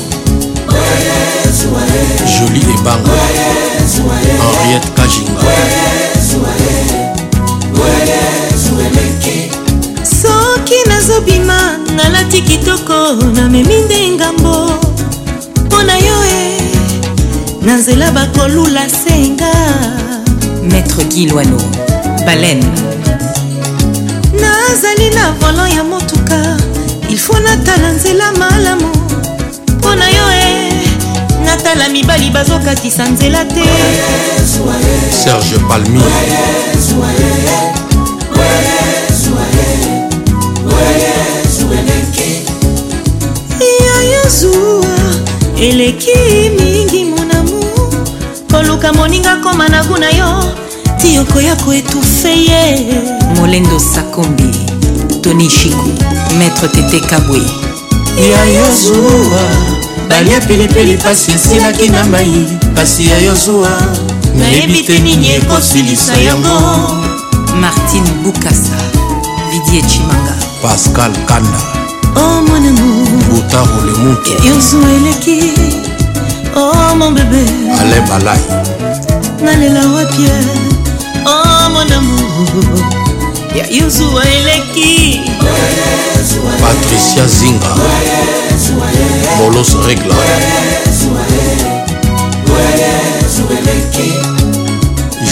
[2.27, 3.02] Jolie Ebang
[4.52, 5.41] Henriette Kajinga
[10.06, 14.72] soki nazobima nalati kitoko namemi nde ngambo
[15.65, 19.52] mpo na yo e eh, na nzela bakolula senga
[20.64, 21.57] maître kilwano
[22.26, 22.90] baleine
[25.10, 26.57] nafandi na volan ya motuka
[27.10, 28.88] ilfo natala nzela malamu
[29.78, 30.73] mpo na yo e
[31.45, 33.64] natala mibali bazokatisa nzela te
[35.23, 36.02] serge palmi
[43.88, 44.91] yayozuwa
[45.61, 47.64] eleki mingi monamu
[48.52, 50.53] koluka moninga koma na kuna yo
[50.98, 52.78] ti okoya koetufe ye
[53.36, 54.70] molendo sakombi
[55.22, 55.89] tony chiku
[56.38, 57.39] maître tete kabwe
[58.31, 59.11] ya yozuwa
[60.10, 63.69] balia pilipili pasi esilaki na mai pasi ya yozuwa
[64.35, 66.60] nayebi te nini ekosilisa yango
[67.61, 68.76] martine bukasa
[69.52, 71.60] vidie chimanga pascal kanda
[72.15, 75.53] oh mon amour butaro lemutu yozuwa eleki
[76.56, 77.43] oh mon bebe
[77.80, 78.39] ale balai
[79.43, 80.34] nalela wapie
[81.26, 83.01] oh mon amour
[83.56, 85.22] ya yozua eleki
[86.61, 87.76] patricia zinga
[89.38, 90.15] bolos regla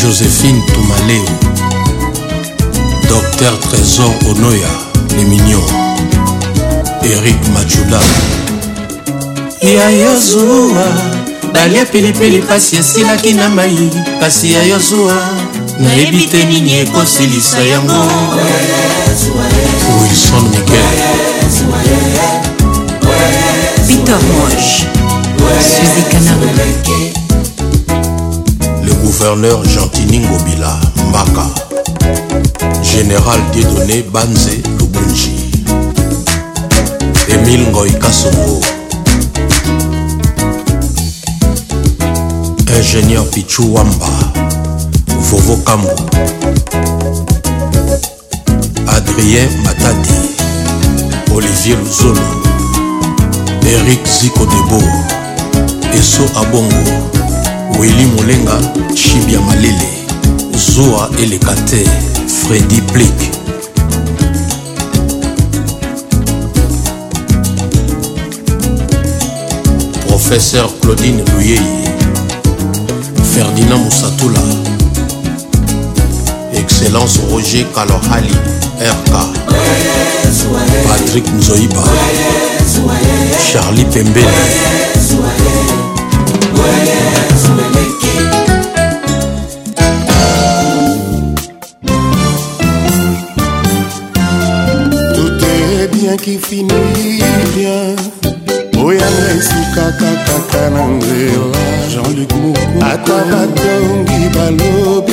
[0.02, 1.26] joséphine tumaleo
[3.10, 4.68] docteur trésor onoya
[5.18, 5.64] le mignon
[7.04, 8.00] erik majula
[9.74, 10.86] ya yozua
[11.54, 15.40] balia pilipili pasi esilaki na mai kasi ya yozua
[15.80, 18.00] nayebi te nini ekosilisa yango
[20.00, 20.98] wilson mikel
[23.88, 24.84] peter moche
[25.70, 26.50] suzi kanama
[28.86, 31.46] le gouverneur gentini ngobila mbaka
[32.92, 35.32] général diedoné banze lubunji
[37.28, 38.62] emile ngoi kasongo
[42.80, 44.29] ingénieur pichu wamba
[45.50, 45.90] nouveau Cambo
[48.88, 50.18] Adrien Matadi
[51.34, 52.20] Olivier Luzolo
[53.64, 54.80] Eric Zico Debo
[55.94, 56.84] Eso Abongo
[57.78, 58.58] Willy Molenga
[58.96, 59.90] Chibia Malele
[60.56, 61.84] Zoa Elekate
[62.28, 63.30] Freddy Blake
[70.08, 71.62] Professeur Claudine Luyeye
[73.34, 74.40] Ferdinand Moussatoula
[76.80, 78.32] excellence roger kalohali
[78.80, 79.14] rk
[80.88, 81.84] patrick mzoiba
[83.52, 84.26] charlie pembele
[95.16, 97.20] tout est bien qui finit
[97.56, 97.96] bien
[98.86, 101.62] oyanga esika kakaka na nzela
[101.92, 105.09] jean-luc moko ata batongi balobi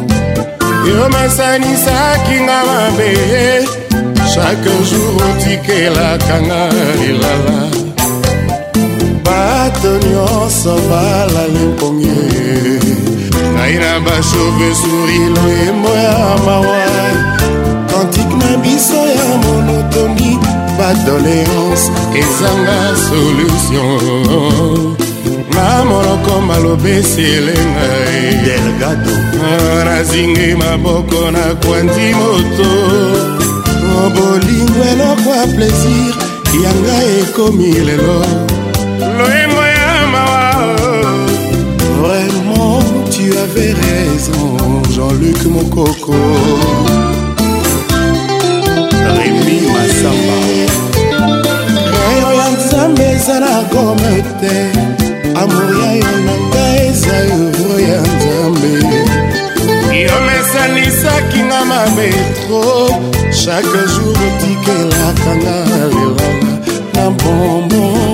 [0.88, 3.10] yo mesanisaki nga mabe
[4.42, 6.62] chaque jour otikelakanga
[7.00, 7.58] lilala
[9.24, 12.20] bato nyonso balali mpongi
[13.54, 16.84] ngai na bachauve souri loyembo ya mawa
[17.90, 20.32] kantike na biso ya monotoni
[20.78, 21.84] badoléance
[22.20, 24.96] ezanga solution
[25.54, 27.88] na moloko malobeselenga
[28.44, 29.14] delgado
[29.50, 32.70] ah, nazingi maboko na kwandi moto
[34.08, 36.14] bolingo eloko ya plaisir
[36.62, 38.14] yanga ekomi lelo
[39.18, 40.52] loyembo ya mawa
[42.02, 42.82] vraiment
[43.14, 44.46] tu avais raison
[44.96, 46.16] jean-luc mokoko
[49.16, 50.36] remi masamba
[52.10, 54.54] oyo ya nzambe ezala gome te
[55.40, 57.49] amour ya yo na ngai eza yo
[60.60, 62.08] okanisaki nga mabe
[62.44, 62.60] tro
[63.40, 66.30] chaque jour otikelakanga lelanga
[66.94, 68.09] na bombon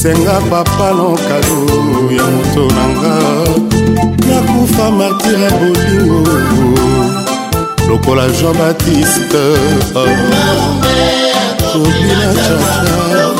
[0.00, 1.58] senga papano kado
[2.16, 3.14] ya moto nanga
[4.28, 6.22] nakufa martir ya bolingo
[7.88, 9.46] lokola jean baptiste
[9.96, 10.00] ah.
[11.74, 13.37] obina chacha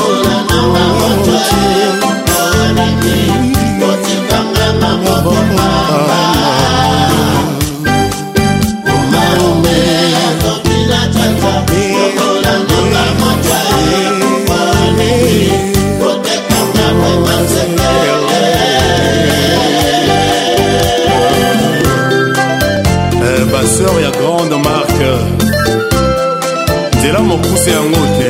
[23.51, 25.11] baseur eh, ya grande marke
[26.97, 28.28] nzela mokuse yango te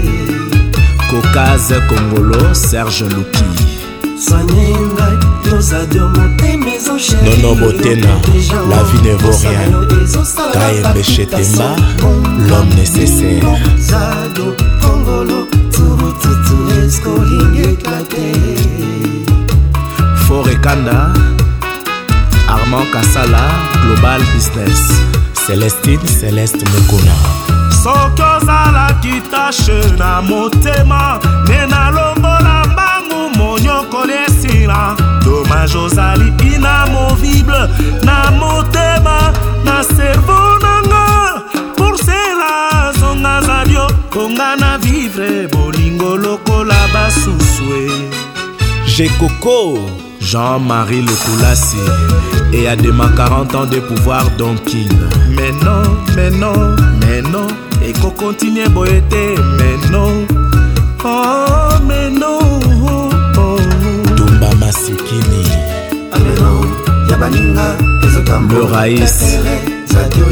[1.09, 3.43] caucase congolo serge luki
[4.25, 5.22] soigne ngai
[5.63, 8.13] Oh, nono botena
[8.69, 9.71] la vie ne vaut rien
[10.53, 11.73] kayembe chetemba
[12.49, 13.55] l'homme nécessaire
[20.27, 21.13] fort ekanda
[22.49, 23.47] armand kasala
[23.83, 24.81] global business
[25.47, 27.15] celestine celeste mokona
[27.83, 34.22] soki ozalaki tashe na motema nde nalongola mbangu monyokoli
[34.63, 34.95] nila
[35.25, 37.67] dommage ozali inamovible
[38.03, 39.33] na motema
[39.65, 41.41] na servo nanga
[41.77, 47.91] porsela zonga azali okonga na vivre bolingo lokola basusue
[48.87, 49.79] jekoko
[50.21, 51.77] jean-marie lokulasi
[52.53, 54.87] et ademaka 40 ans de pouvoir donkil
[55.35, 55.83] mais non
[56.15, 57.47] mais non mais non
[57.85, 59.25] ekokontinue boye te
[59.57, 60.25] mais non
[61.03, 61.52] oh.
[67.23, 67.67] baninga
[68.05, 69.15] ezotamborais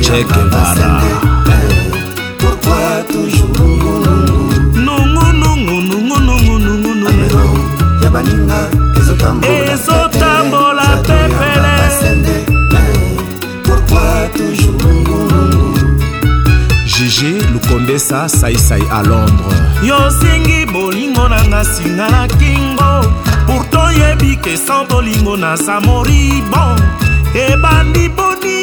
[0.05, 0.89] chekevara
[8.13, 8.59] baninga
[8.97, 11.75] ezotambola pepele
[16.93, 22.80] jiji lukombesa saisai a londres yosingi bolingo nanga singa na kingo
[24.11, 26.77] nayebi kesan bolingo naza moribon
[27.49, 28.59] ebandi boni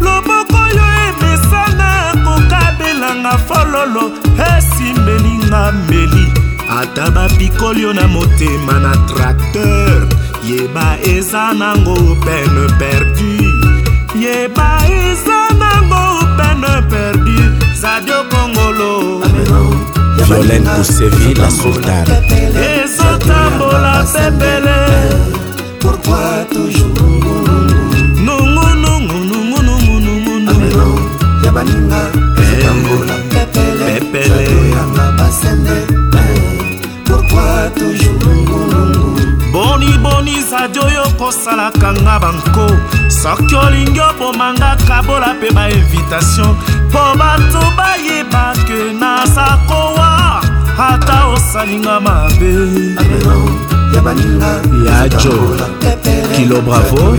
[0.00, 4.04] loboko oyo emesanga kokabelanga fololo
[4.56, 6.24] esimelinga meli
[6.78, 10.06] ata bapikoli yo na motema na tracteur
[10.48, 13.30] yeba eza nango pene perdu
[14.22, 14.70] yeba
[15.02, 16.04] eza nango
[16.38, 17.34] pene perdu
[17.80, 18.90] zadio kongolo
[20.28, 22.71] violente posevi la sultane eh,
[23.24, 24.78] kotambola pepele
[31.54, 32.08] baninga
[32.40, 35.86] ezotambola pepele yanga basende
[37.04, 39.16] pourkui toujours lungulungu
[39.52, 42.66] boniboni zadi oyo kosalaka nga banko
[43.08, 46.56] soki olingi obomanga kabola mpe bainvitation
[46.88, 50.11] mpo bato bayeba ke naza kowa
[50.78, 52.52] ata osalinga mabe
[54.86, 55.56] ya jo
[56.36, 57.16] kilo bravo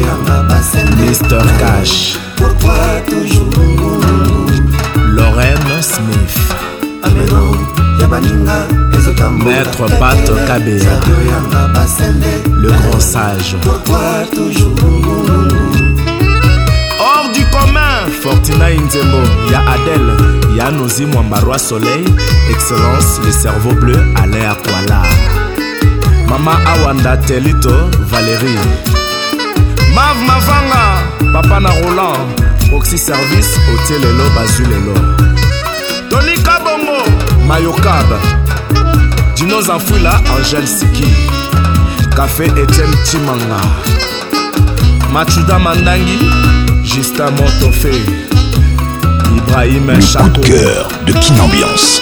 [0.96, 2.18] mr cash
[5.16, 6.54] lorraine smith
[9.44, 11.00] maître pat kabea
[12.20, 13.58] le grand sage
[18.44, 19.18] Martinai Nzembo
[19.54, 22.04] ya Adèle ya Nozi Mwambarwa Soleil
[22.52, 25.04] Excellence le cerveau bleu Alain Akwala
[26.30, 28.60] Mama Awanda Telito Valérie
[29.96, 31.00] Mav Mavanga
[31.34, 32.20] Papa na Roland
[32.70, 34.94] Proxy Service Otelelo Bazulelo
[36.10, 37.02] Tony Kabongo
[37.48, 38.20] Mayokab
[39.38, 41.08] Dino Zanfouila Angèle Siki
[42.14, 43.62] Café Etienne Chimanga
[45.14, 46.20] Machuda Mandangi
[46.84, 48.33] Justin Motofe
[49.56, 52.02] Le coup de cœur de Kin Ambiance.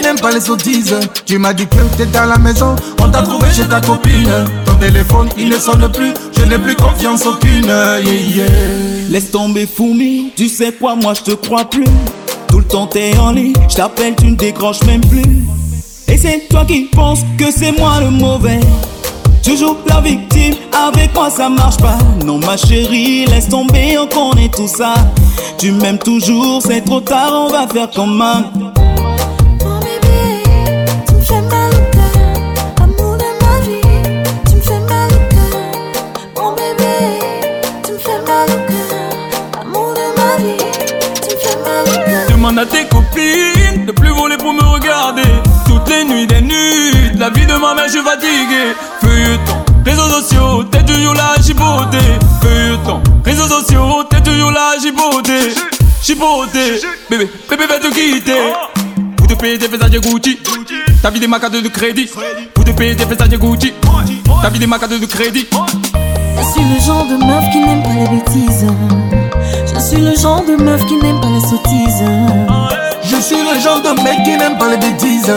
[0.00, 0.94] n'aime pas les sottises.
[1.26, 4.28] Tu m'as dit que t'étais dans la maison, on t'a trouvé chez ta copine.
[4.64, 7.70] Ton téléphone il ne sonne plus, je n'ai plus confiance aucune.
[9.10, 11.84] Laisse tomber Fumi, tu sais quoi, moi je te crois plus.
[12.48, 15.44] Tout le temps t'es en ligne, je t'appelle, tu ne décroches même plus.
[16.08, 18.60] Et c'est toi qui penses que c'est moi le mauvais.
[19.44, 21.98] Toujours la victime, avec moi ça marche pas.
[22.24, 24.94] Non ma chérie, laisse tomber, on connaît tout ça.
[25.58, 28.44] Tu m'aimes toujours, c'est trop tard, on va faire comme un.
[42.60, 45.22] à tes copines de plus voler pour me regarder.
[45.66, 48.74] Toutes les nuits des nuits, la vie de ma mère, je suis fatigué.
[49.00, 51.98] Feuilleton, réseaux sociaux, t'es toujours là, beauté.
[52.42, 55.54] Feuilleton, réseaux sociaux, t'es toujours là, giboté.
[56.18, 58.52] beauté, bébé, bébé, va te quitter.
[59.18, 60.38] Vous te payez des faisages de Gucci.
[61.02, 62.10] T'as vidé des carte de crédit.
[62.56, 63.72] Vous te payez des faisages de Gucci.
[64.42, 65.46] T'as vidé des carte de crédit.
[65.50, 68.66] Je suis le genre de meuf qui n'aime pas les bêtises.
[69.82, 72.04] Je suis le genre de meuf qui n'aime pas les sottises.
[73.02, 75.32] Je suis le genre de mec qui n'aime pas les bêtises.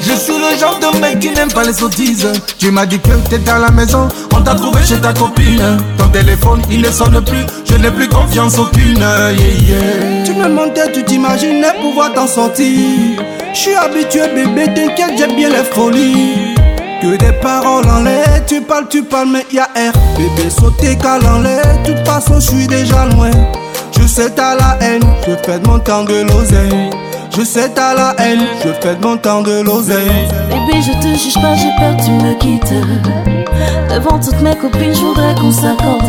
[0.00, 2.26] Je suis le genre de mec qui n'aime pas les sottises.
[2.58, 5.60] Tu m'as dit que t'étais à la maison, on t'a trouvé chez ta copine.
[5.98, 9.06] Ton téléphone il ne sonne plus, je n'ai plus confiance aucune.
[10.24, 13.22] Tu me mentais, tu t'imaginais pouvoir t'en sortir.
[13.54, 16.57] Je suis habitué, bébé, t'inquiète, j'ai bien les folies.
[17.00, 19.92] Que des paroles en l'air, tu parles, tu parles, mais y'a air.
[20.16, 23.30] Bébé, sauter, calme en l'air, de toute façon, je suis déjà loin.
[23.96, 26.90] Je sais, t'as la haine, je fais de mon temps de l'oseille.
[27.36, 30.26] Je sais, t'as la haine, je fais de mon temps de l'oseille.
[30.48, 32.74] Bébé, je te juge pas, j'ai peur tu me quittes.
[33.88, 36.02] Devant toutes mes copines, je voudrais qu'on s'accorde.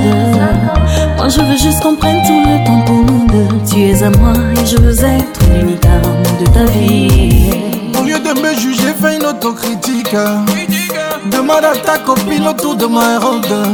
[1.18, 3.56] Moi, je veux juste qu'on prenne tout le temps pour nous deux.
[3.72, 7.52] Tu es à moi et je veux être l'unique amour de ta vie.
[8.00, 10.16] Au lieu de me juger, fais une autocritique.
[11.26, 13.68] Demande à ta copine autour de moi, Hérode.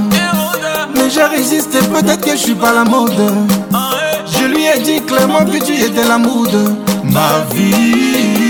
[0.96, 3.14] Mais j'ai résisté, peut-être que je suis pas la mode.
[3.74, 3.90] Ah
[4.26, 6.76] je lui ai dit clairement que tu étais la mode.
[7.04, 8.45] Ma vie.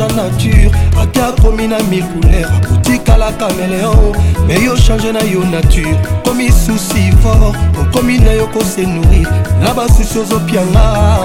[0.00, 0.70] en nature
[1.00, 4.12] ate akomi na mikouler otikala caméléon
[4.46, 5.94] me yo change na yo nature
[6.24, 9.28] komi susi fort okomi oh, na yo kose nourrir
[9.62, 11.18] na basusi ozopianga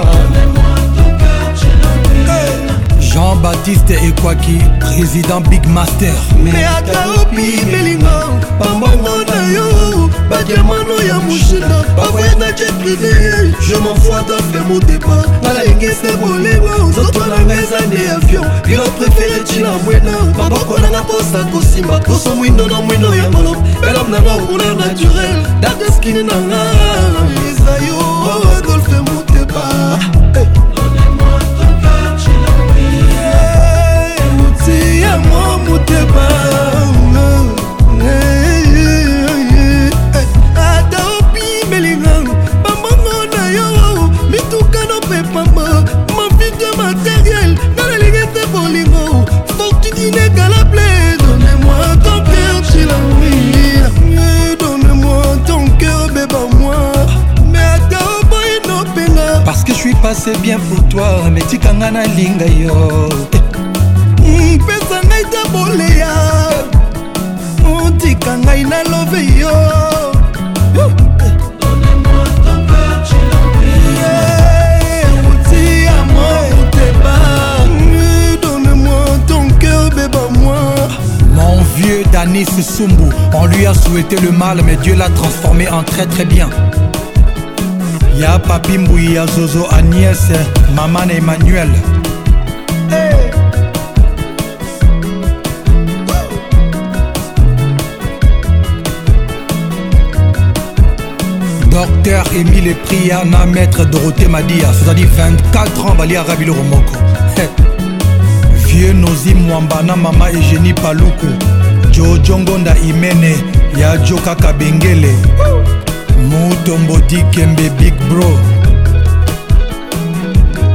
[3.00, 4.60] jean-baptiste ekwaki
[4.96, 8.28] président big master me ata opi belingo
[8.58, 9.25] pambongo
[10.30, 13.12] badiamano ya mushinda bavoyendaki privé
[13.68, 20.12] je m'enfoi dafre motepa nalengisa bolemba nzoto nanga eza nde avion bilo prefere ntina mwena
[20.38, 23.56] maboko nanga mposa kosimba poso mwindo na mwindo ya malop
[23.90, 26.62] elam nanga okuna naturel dateskini nanga
[27.50, 29.64] eza yo oh, adolfe motepa
[30.34, 30.65] hey.
[60.16, 62.74] c'est bien pour toi mais tika nga nalinga yo
[64.56, 66.14] mpesa ngai ta boleya
[67.74, 69.54] otika ngai nalove yo
[70.74, 70.96] mm,
[81.36, 85.82] Mon vieux Danny Susumbu, on lui a souhaité le mal, mais Dieu l'a transformé en
[85.82, 86.48] très très bien.
[88.20, 90.22] ya papi mbui ya zozo agnès
[90.74, 91.68] mama na emmanuel
[92.90, 93.16] hey.
[101.70, 106.92] docteur émile pria na maître dorothé madia sozali 24 ans baliaka biloko moko
[107.36, 107.46] hey.
[108.66, 111.26] vieux nozi mwamba na mama egénie paluku
[111.90, 113.36] jojongonda imene
[113.80, 115.14] ya jokaka bengele
[116.28, 118.32] mutombodi kembe big bro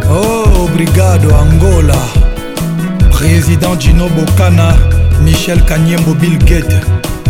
[0.09, 1.99] oh brigado angola
[3.11, 4.75] président gino bokana
[5.21, 6.75] michel kanyembo bill gate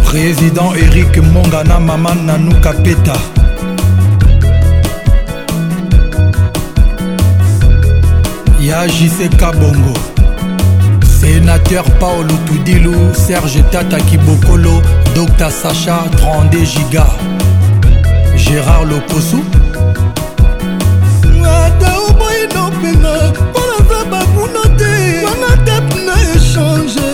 [0.05, 3.17] président erik mongana mama nanuka peta
[8.59, 9.95] ya jiseka bongo
[11.19, 14.81] sénateur paolo tudilu serge tata kibokolo
[15.13, 17.05] dr sacha 32 giga
[18.35, 19.41] gérard lokosu
[21.55, 23.13] ata oboyi nopena
[23.47, 24.91] mpo naza bakuna te
[25.25, 27.10] wana tep na échange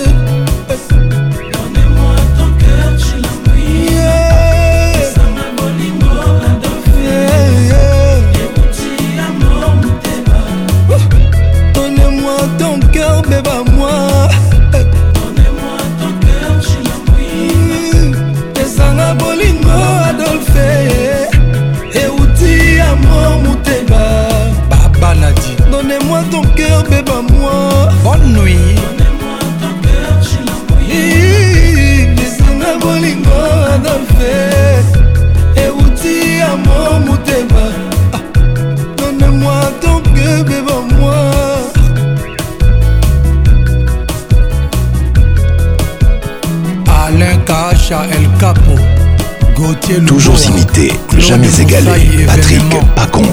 [50.09, 52.59] Toujours imité, jamais égalé, Patrick
[52.97, 53.31] Pacons.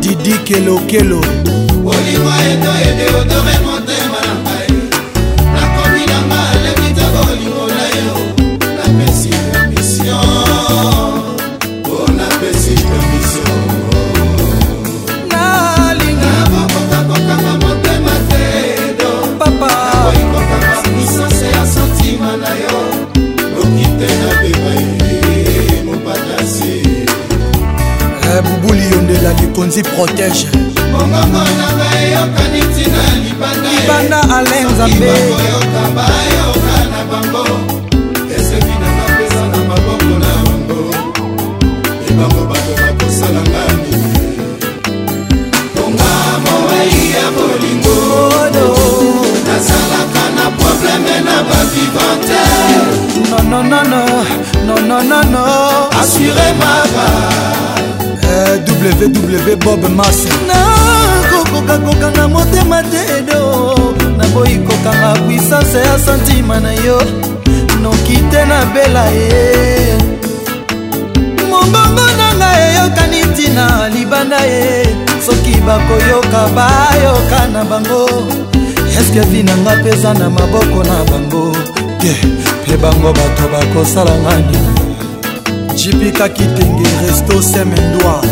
[0.00, 1.04] Didi
[68.86, 69.98] kolela ye
[71.50, 74.84] mongongo na ngai eyokani ntina libanda ye
[75.26, 78.00] soki bakoyoka bayoka na bango
[78.98, 81.44] eske vi na nga mpe eza na maboko na bango
[82.00, 82.12] te
[82.62, 84.58] mpe bango bato bakosala ngani
[85.76, 88.22] jipika kitenge resto semendwa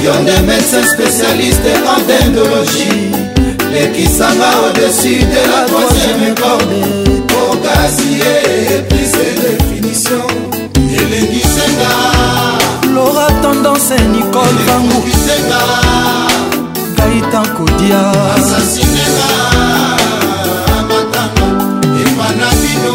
[0.03, 3.28] Yon des médecins spécialistes en dendrologie
[3.73, 6.79] lekisanga au-dessus de la troisième corde
[7.51, 8.11] okasi
[8.77, 9.11] eprise
[9.45, 10.25] définition
[10.97, 11.91] elengisenga
[12.95, 15.61] lora tendance nicole banguisenga
[16.97, 18.01] gaitan kodia
[18.37, 19.31] asasinenga
[20.89, 21.47] matanga
[22.03, 22.93] epanabino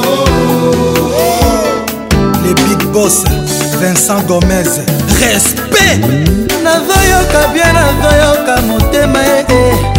[2.45, 3.23] le big boss
[3.81, 4.81] vincent gomez
[5.21, 6.01] respect
[6.65, 9.94] nazoyoka bien nazoyoka motema ee eh, eh.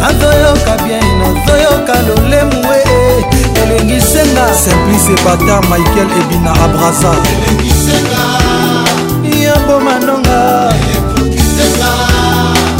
[0.02, 3.26] nazoyoka bien nazoyoka lolemu e
[3.61, 7.14] elengi senga simplice bata michael ebina abrasa
[9.44, 10.73] yabomanonga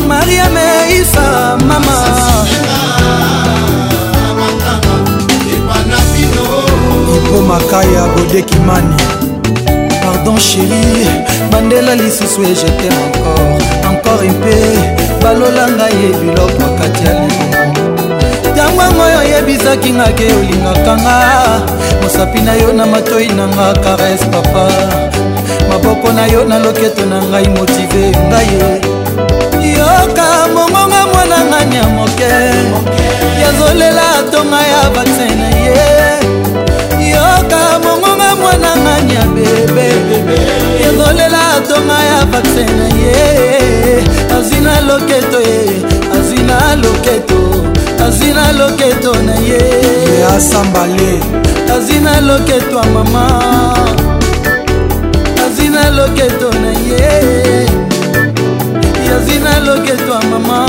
[0.08, 0.68] mariame
[1.02, 1.96] isa mama
[7.26, 9.33] ipo makaya bodekimani
[10.34, 10.82] mon chéri
[11.52, 13.54] bandela lisusu e jete encore
[13.90, 14.56] encore mpe
[15.22, 21.16] balolanga ye biloko kati ya libongo yangongo oyo oyebisaki nga ke olingaka nga
[22.02, 24.66] mosapi na yo na matoi na nga karese papa
[25.70, 28.50] maboko na yo na loketo na ngai motive ngai
[29.78, 32.32] yoka mongonga mwana ngani ya moke
[33.42, 35.80] yazolela tonga ya vaksin na ye
[37.14, 37.93] yoka
[39.14, 39.88] ya bebe
[40.90, 43.38] ezolela atonga ya vaksin na ye
[44.36, 45.60] azwi na loketo ye
[46.16, 47.42] azwi na loketo
[48.06, 49.62] azwi na loketo na ye
[50.36, 51.12] asambale
[51.76, 53.26] azwi na loketo ya mama
[55.46, 57.12] azwi na loketo na ye
[59.10, 60.60] yazwi na loketo ya mama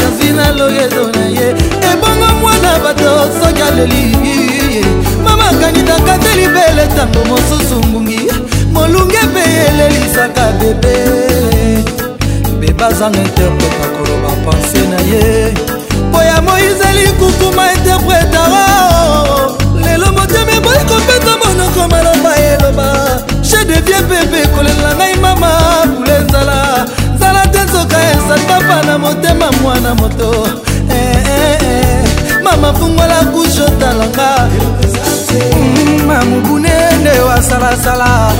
[0.00, 1.46] yazwi na loketo na ye
[1.90, 3.10] ebongo mwana bato
[3.40, 4.15] soki aleli
[6.96, 8.20] ntango mosusu ngungi
[8.72, 10.94] molunge mpe elelisaka bebe
[12.60, 15.52] bebazanga interpreta koloba pense na ye
[16.08, 18.66] mpo ya moise likukuma interpretara
[18.96, 19.58] oh.
[19.84, 22.88] lelo motema eboyi kopeta monoko maloba eloba
[23.50, 25.50] che devie bebe kolela ngai mama
[25.96, 26.58] kule nzala
[27.16, 30.28] nzala te nzoka esalipapa na motema mwana moto
[30.90, 32.08] eh, eh, eh.
[32.44, 34.48] mama fungola kushotalanga
[35.38, 38.32] Mm, mamubunende wasalasala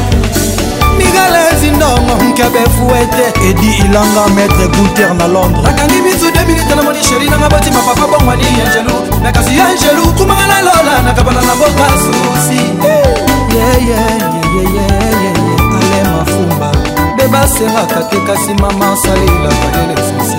[0.98, 6.82] migalezi ndongo nkebe fuete edi ilanga maître guter na londres nakangi bisu 2 minute na
[6.82, 11.88] moni sheri nanga botima papa bongwani angelu nakasi angelu kumanga na lola nakabana na boka
[12.02, 12.62] susi
[16.00, 16.72] alemafumba
[17.16, 20.38] bebasengaka te kasi mama asalelaka lelesusi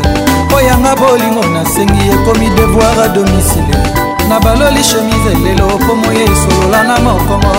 [0.56, 3.97] oyanga bolingo nasengi ekomi devoir a domicile
[4.30, 7.54] na baloli shemise lelo po moye esolola na mokongo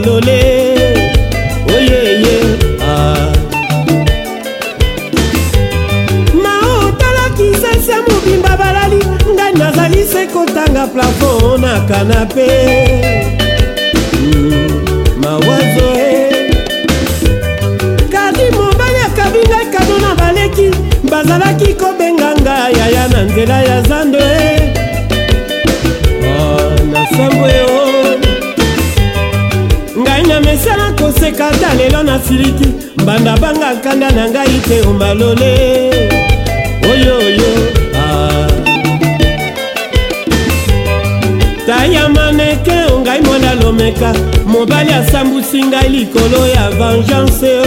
[0.00, 0.37] le
[45.78, 47.57] ngai likolo ya vengeance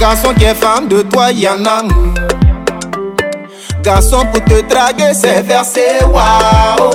[0.00, 1.82] Garçon qui est fan de toi, y'en a.
[3.82, 6.90] Garçon pour te draguer, c'est versé, waouh.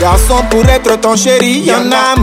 [0.00, 2.16] Garçon pour être ton chéri, y'en a.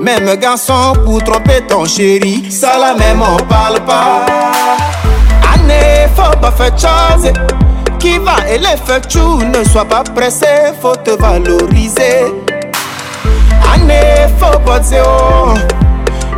[0.00, 4.26] Même garçon pour tromper ton chéri, ça la même on parle pas.
[5.54, 7.32] Année, faut pas faire chose.
[7.98, 10.46] Qui va et les fait ne sois pas pressé,
[10.82, 12.26] faut te valoriser.
[13.84, 15.54] L'âme faut pas oh.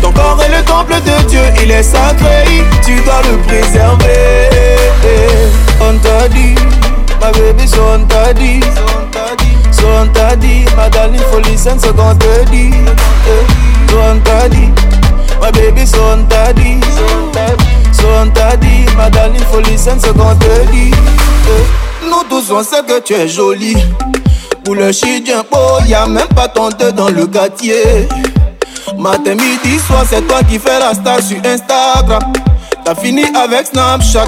[0.02, 4.48] Ton corps est le temple de Dieu, il est sacré, tu dois le préserver.
[5.80, 6.54] On t'a dit,
[7.20, 8.60] ma baby, on t'a dit.
[9.80, 12.70] So on t'a dit, ma darling, faut listen ce qu'on te dit
[13.88, 14.70] So on t'a dit,
[15.40, 16.80] ma baby, so on t'a dit
[17.92, 20.90] So t'a dit, ma darling, faut listen ce qu'on te dit
[22.04, 23.76] Nous tous on sait que tu es jolie
[24.64, 28.08] Pour le chidien, oh, y'a même pas ton deux dans le quartier
[28.98, 32.32] Matin, midi, soir, c'est toi qui fais la star sur Instagram
[32.84, 34.24] T'as fini avec Snapchat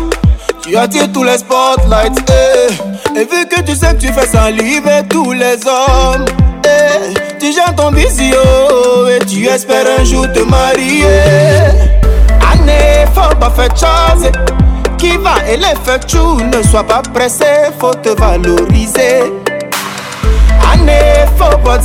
[0.62, 2.82] Tu attires tous les spotlights, eh
[3.24, 6.24] vu que tu sais que tu fais saliver tous les hommes,
[6.66, 8.38] eh, tu gères ton visio
[9.08, 11.04] et tu espères un jour te marier.
[12.52, 14.30] Année, faut pas faire chose
[14.96, 15.58] qui va et
[16.06, 17.44] Tu Ne sois pas pressé,
[17.78, 19.32] faut te valoriser.
[20.72, 21.78] Année, faut pas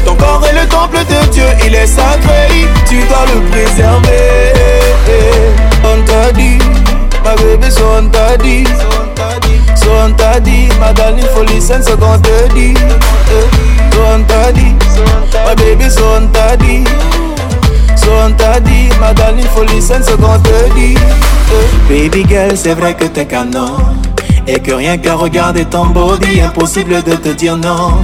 [0.05, 2.47] Ton corps est le temple de Dieu, il est sacré,
[2.87, 4.53] tu dois le préserver.
[5.83, 6.57] On t'a dit,
[7.23, 8.63] ma bébé, so on t'a dit.
[9.75, 12.73] So on t'a dit, ma darling, faut listen ce qu'on te dit.
[12.75, 14.75] Eh, so on t'a dit,
[15.45, 16.83] ma baby, so on t'a dit
[18.37, 20.95] t'a dit madame darling, faut listen ce qu'on te dit
[21.89, 21.93] eh.
[21.93, 23.75] Baby girl, c'est vrai que t'es canon
[24.47, 27.95] Et que rien qu'à regarder ton body Impossible de te dire non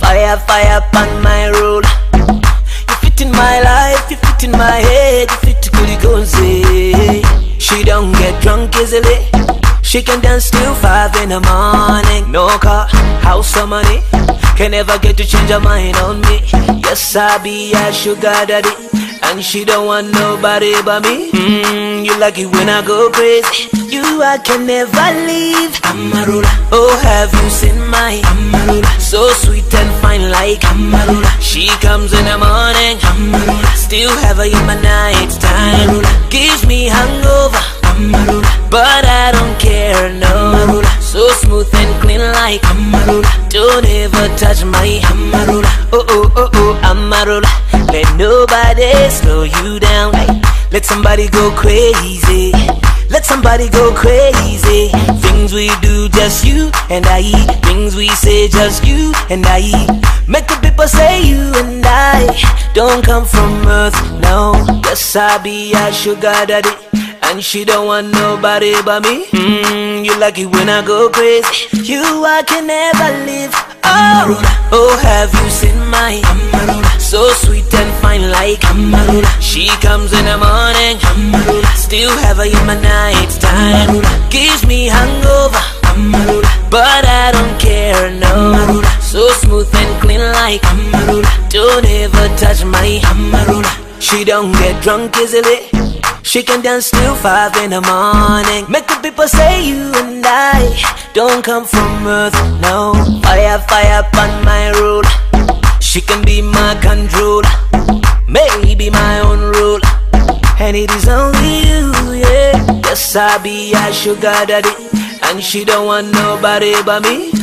[0.00, 1.92] Fire, fire upon my ruler.
[2.88, 5.28] You fit in my life, you fit in my head,
[7.58, 9.26] she don't get drunk easily.
[9.80, 12.30] She can dance till five in the morning.
[12.30, 12.86] No car,
[13.24, 14.00] house or money.
[14.58, 16.42] Can never get to change her mind on me.
[16.84, 19.01] Yes, I be a sugar daddy.
[19.24, 23.68] And she don't want nobody but me mm, You like it when I go crazy
[23.94, 30.02] You I can never leave Amarula Oh have you seen my Amarula So sweet and
[30.02, 35.30] fine like Amarula She comes in the morning Amarula Still have her in my night
[35.40, 37.58] time Amarula Gives me hangover
[38.70, 42.62] but I don't care, no So smooth and clean like
[43.50, 45.00] Don't ever touch my
[45.92, 47.52] Oh, oh, oh, oh, Amarula
[47.92, 50.12] Let nobody slow you down
[50.72, 52.52] Let somebody go crazy
[53.10, 54.88] Let somebody go crazy
[55.20, 57.24] Things we do, just you and I
[57.66, 59.60] Things we say, just you and I
[60.26, 62.24] Make the people say you and I
[62.72, 64.54] Don't come from earth, no
[64.86, 66.70] Yes, I be a sugar daddy
[67.24, 69.26] and she don't want nobody but me.
[69.26, 71.70] Mm, you like it when I go crazy.
[71.80, 73.54] You I can never leave.
[73.84, 77.00] Oh, oh, have you seen my Amarula?
[77.00, 79.30] So sweet and fine like Amarula.
[79.40, 80.96] She comes in the morning.
[81.12, 81.70] Amarula.
[81.76, 83.90] Still have her in my night time.
[84.02, 84.30] Amarula.
[84.30, 85.62] Gives me hangover.
[85.94, 86.50] Amarula.
[86.70, 88.30] But I don't care, no.
[88.52, 89.00] Amarula.
[89.00, 91.26] So smooth and clean like Amarula.
[91.50, 93.91] Don't ever touch my Amarula.
[94.02, 95.60] She don't get drunk easily.
[96.24, 98.66] She can dance till five in the morning.
[98.68, 100.58] Make the people say you and I
[101.14, 102.80] don't come from earth, no.
[103.22, 105.06] Fire, fire on my road.
[105.80, 107.42] She can be my control,
[108.26, 109.78] maybe my own rule.
[110.58, 112.56] And it is only you, yeah.
[112.82, 114.74] Yes, I be a sugar daddy.
[115.28, 117.41] And she don't want nobody but me.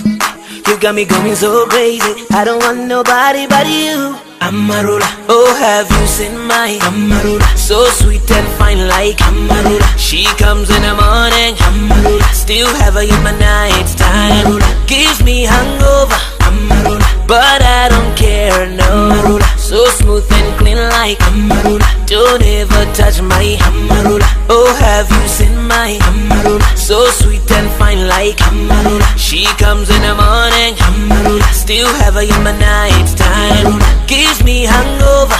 [0.69, 2.27] You got me going so crazy.
[2.31, 4.15] I don't want nobody but you.
[4.39, 5.09] I'm a ruler.
[5.27, 7.49] Oh, have you seen my I'm a ruler.
[7.57, 11.55] So sweet and fine like i She comes in the morning.
[11.57, 14.59] i Still have her in my night time.
[14.85, 16.17] Gives me hangover.
[16.41, 17.08] I'm a ruler.
[17.29, 19.55] But I don't care, no Amarula.
[19.59, 21.85] So smooth and clean like Amarula.
[22.07, 24.25] Don't ever touch my Amarula.
[24.49, 26.75] Oh, have you seen my Amarula?
[26.75, 29.05] So sweet and fine like Amarula.
[29.15, 31.47] She comes in the morning Amarula.
[31.53, 33.77] Still have her in my night time
[34.07, 35.35] Gives me hangover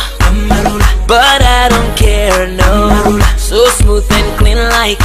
[1.08, 3.20] But I don't care, no.
[3.38, 5.00] So smooth and clean like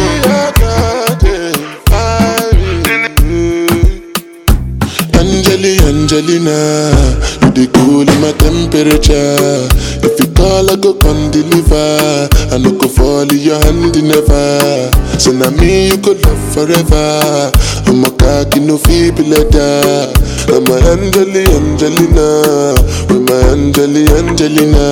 [6.29, 7.05] billionaire.
[7.41, 9.65] You the cool in my temperature.
[10.05, 12.29] If you call, I go come deliver.
[12.53, 14.93] I no go fall in your hand never.
[15.19, 17.51] So now me you could love forever.
[17.89, 20.13] I'm a cocky no feeble letter.
[20.53, 22.77] I'm a Angeli Angelina.
[23.09, 24.85] With my Angeli Angelina.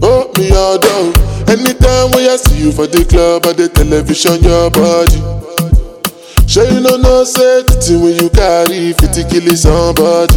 [0.00, 1.12] Oh me all down.
[1.52, 5.53] Anytime when I see you for the club or the television, your body.
[6.46, 10.36] Show you know no safety when you carry 50 killing somebody.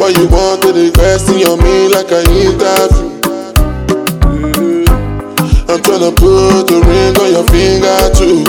[0.00, 3.11] Why you want to request in your me like a interview?
[5.74, 8.44] I'm gonna put a ring on your finger too.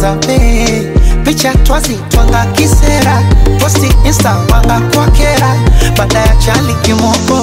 [0.02, 0.90] twazabe
[1.24, 3.22] picha twazitwanga kisera
[3.60, 5.48] posti insta wanga kwakera
[5.96, 7.40] baada ya chali kimoko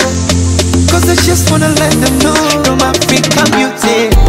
[0.92, 4.29] Cause I just wanna let them know I'm African beauty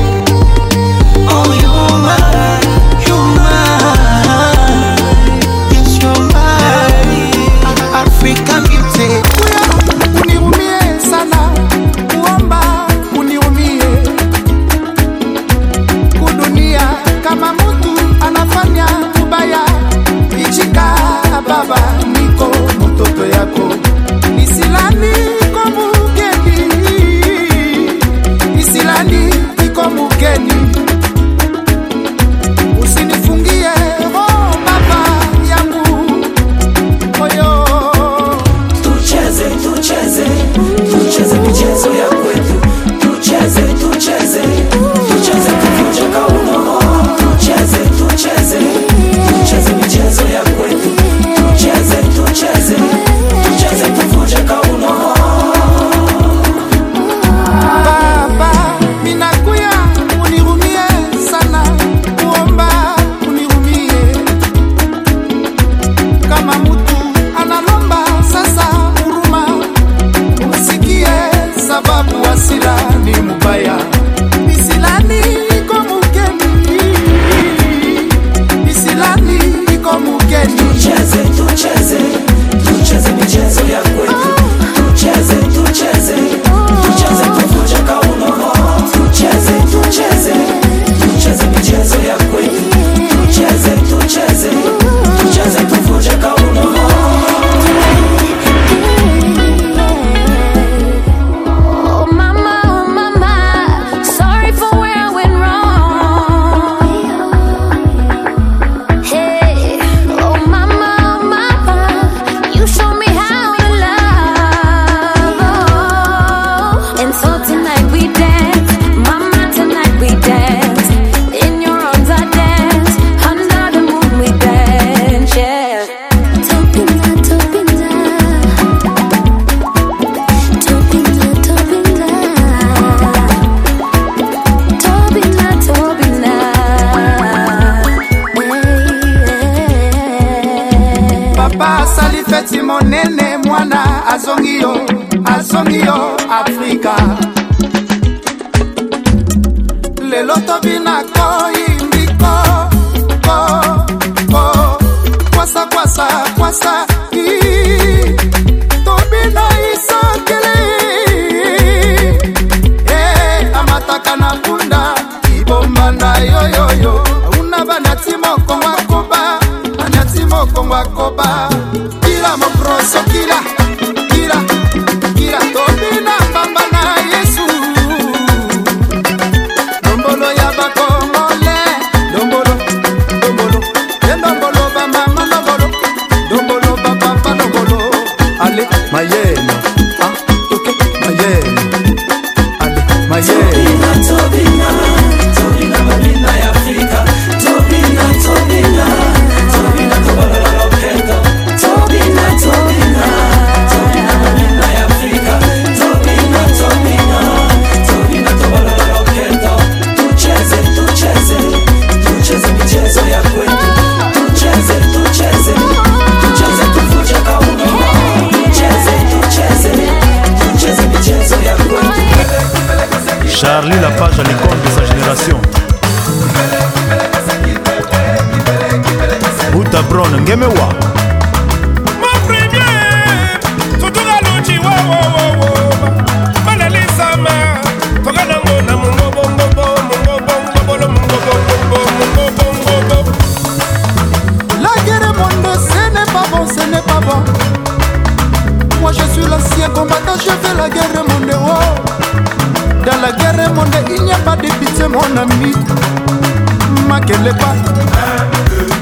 [257.13, 257.55] makelepa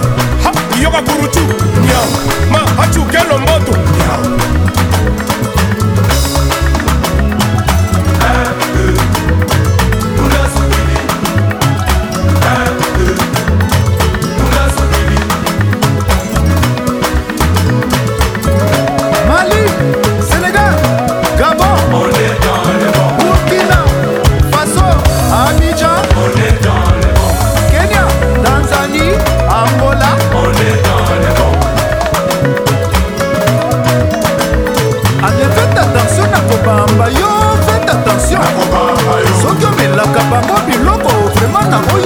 [0.44, 0.52] ha
[0.82, 1.42] yoka kurutu
[1.80, 2.06] nyau
[2.52, 3.99] ma hachu kelo moto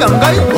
[0.00, 0.10] 养
[0.50, 0.53] 狗。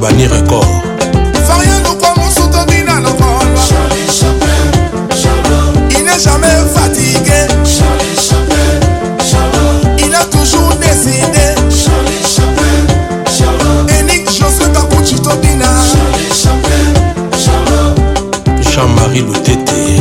[0.00, 0.64] Banir Record.
[1.10, 3.42] comme Lokwamo Soutonina Lokwamo.
[3.56, 5.74] Charlie Chapelle, Shalom.
[5.90, 7.46] Il n'est jamais fatigué.
[7.64, 8.78] Charlie Chapelle,
[9.98, 11.56] Il a toujours décidé.
[11.68, 12.86] Charlie Chapelle,
[13.36, 13.88] Shalom.
[13.88, 15.74] Enick Joseph Kakuchi Todina.
[15.90, 16.98] Charlie Chapelle,
[17.42, 17.92] Shalom.
[18.70, 19.98] Jean-Marie Tété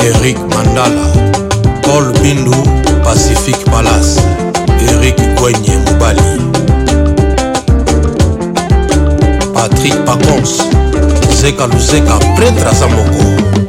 [0.00, 1.06] Eric Mandala.
[1.82, 2.64] Paul Bindou,
[3.04, 4.16] Pacific Palace.
[4.88, 5.73] Eric Gouigné.
[11.44, 13.63] luzeka luzeka pretre aza moko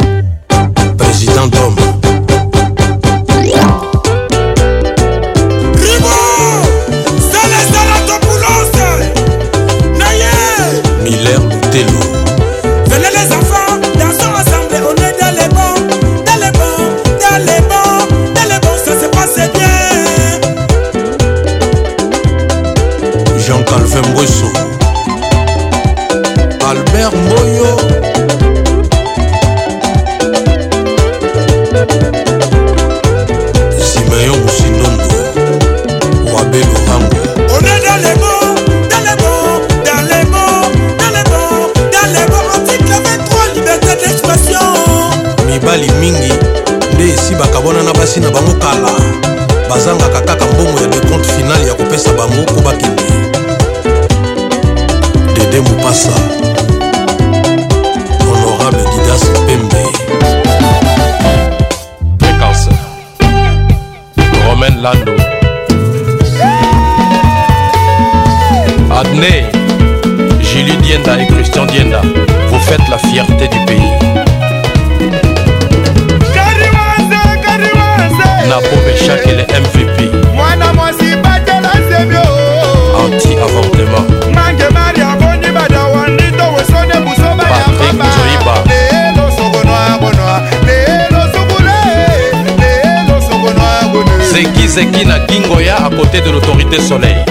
[96.78, 97.24] de soleil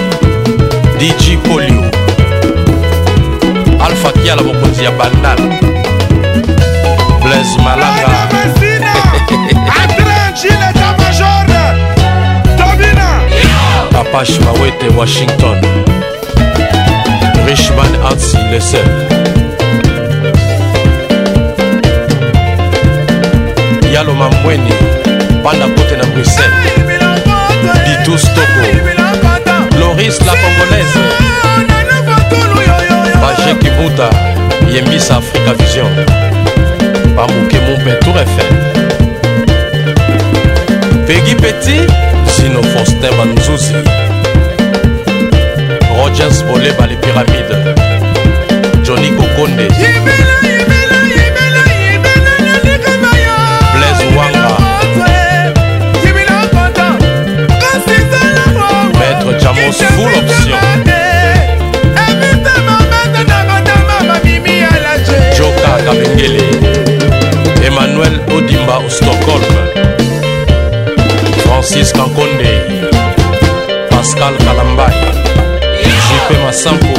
[0.98, 1.82] dj polio
[3.86, 5.48] alpha kiala mokonzi ya bandala
[7.22, 8.08] blaise malanga
[13.94, 15.58] papache mawete washington
[17.46, 18.93] richman ansi le seul
[35.04, 35.88] Moussa Africa Vision
[37.14, 38.54] Pamouke Moumpe Tour FM
[41.06, 41.86] Peggy Petit
[42.36, 43.74] Gino Faustin Manzouzi
[45.94, 47.54] Rogers Boleba Les Pyramides
[48.82, 49.68] Johnny Kokonde
[53.74, 54.56] Blaise Wanga
[58.94, 60.23] Maître Jamos Full
[71.64, 72.60] francis kakonde
[73.90, 74.92] pascal kalambai
[75.82, 76.93] jipe masampo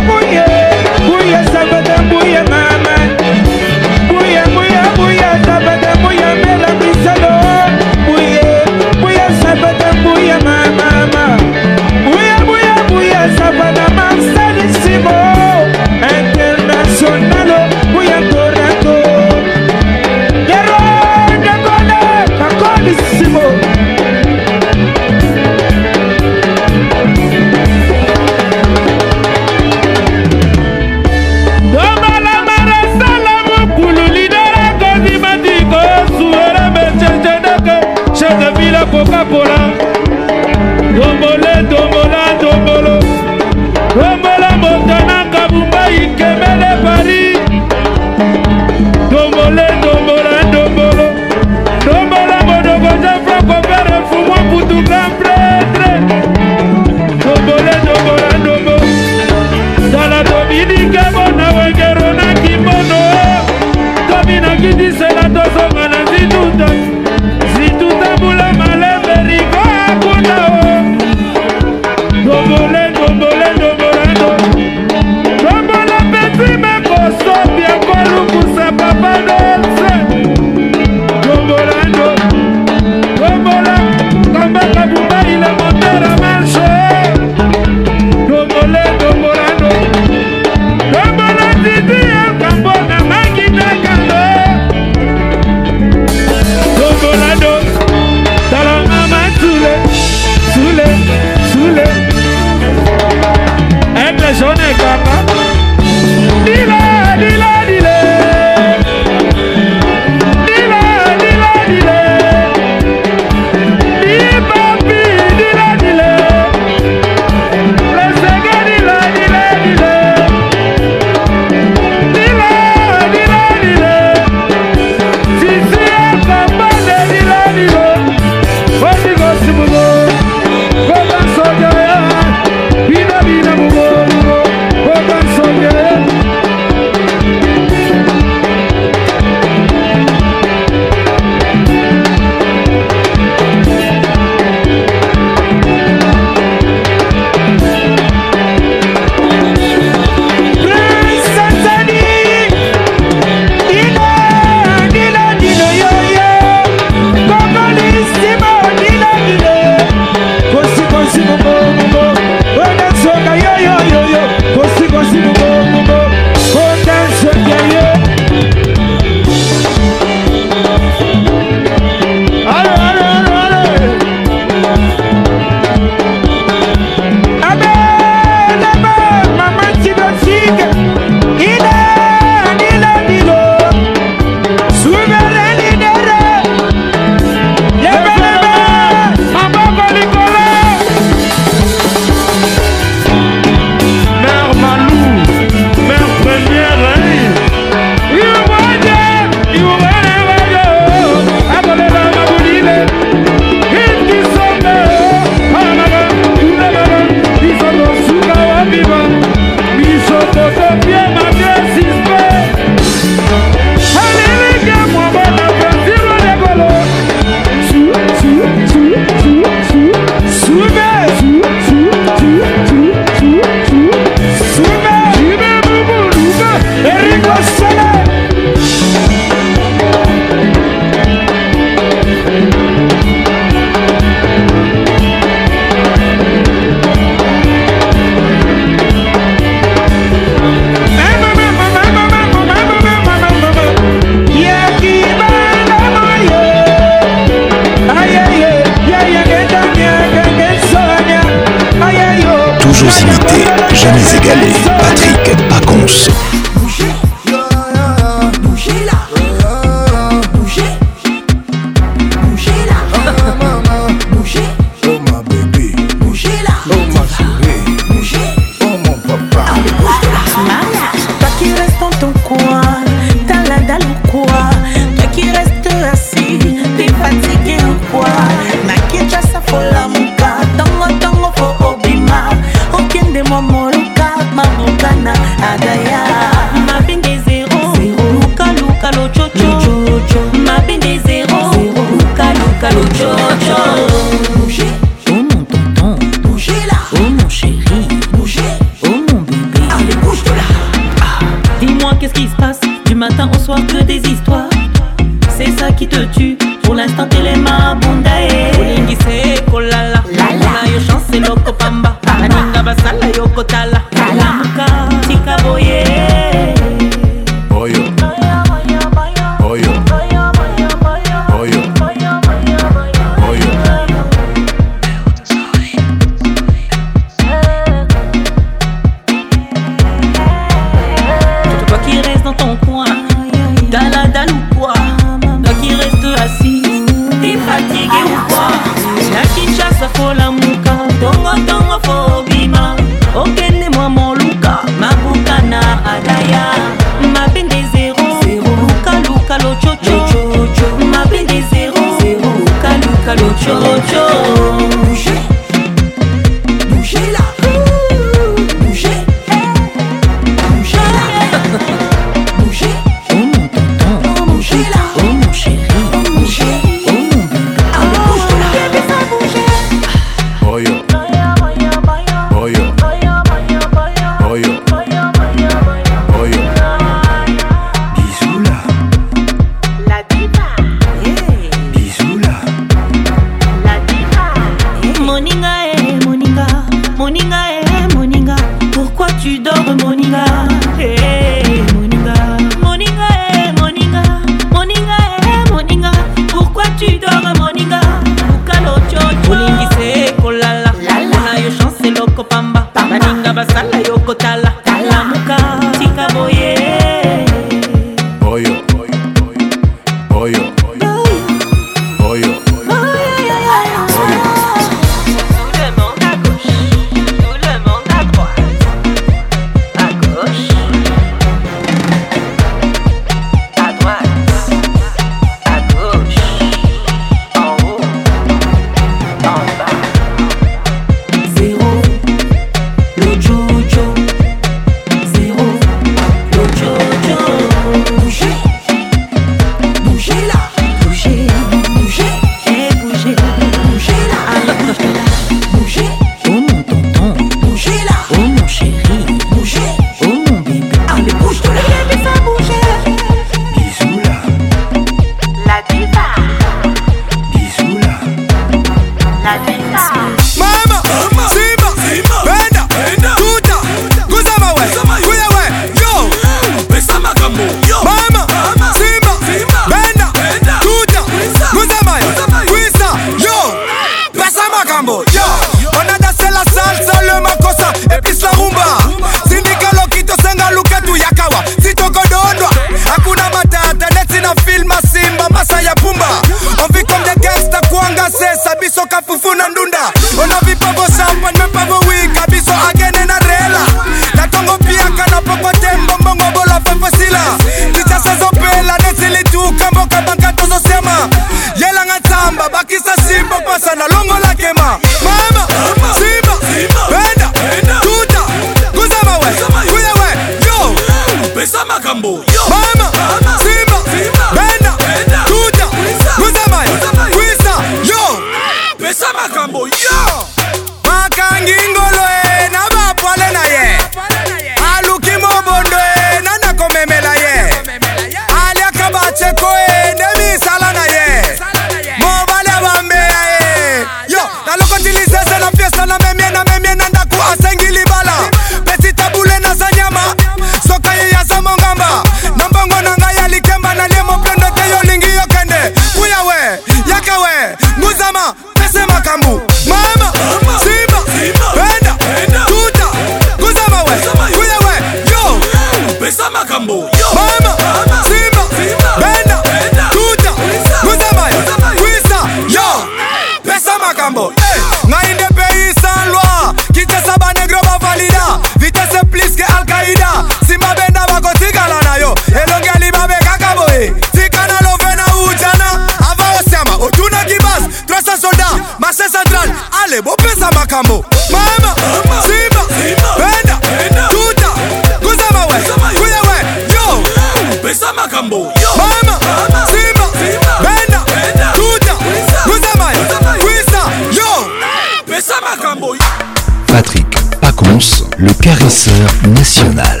[598.73, 600.00] National.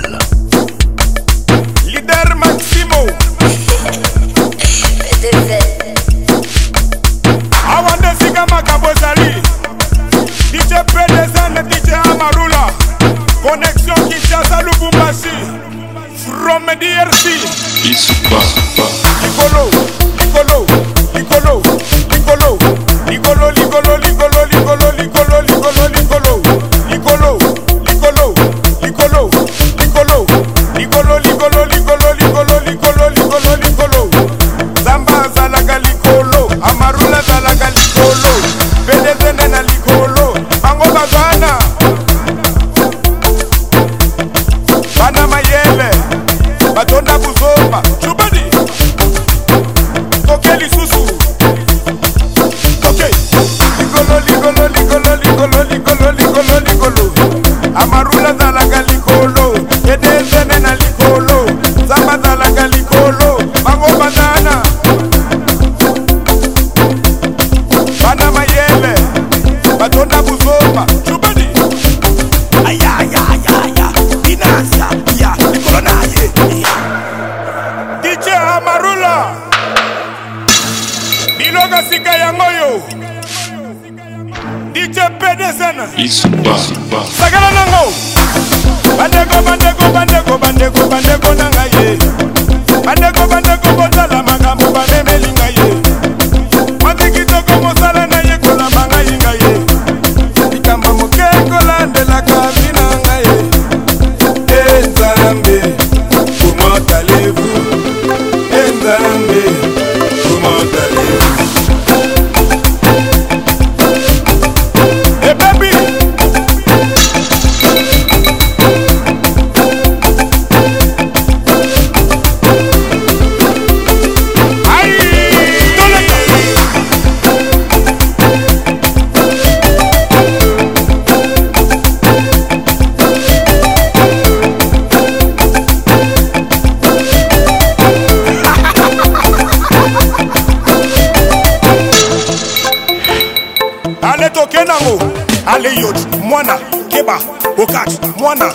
[148.37, 148.53] corner.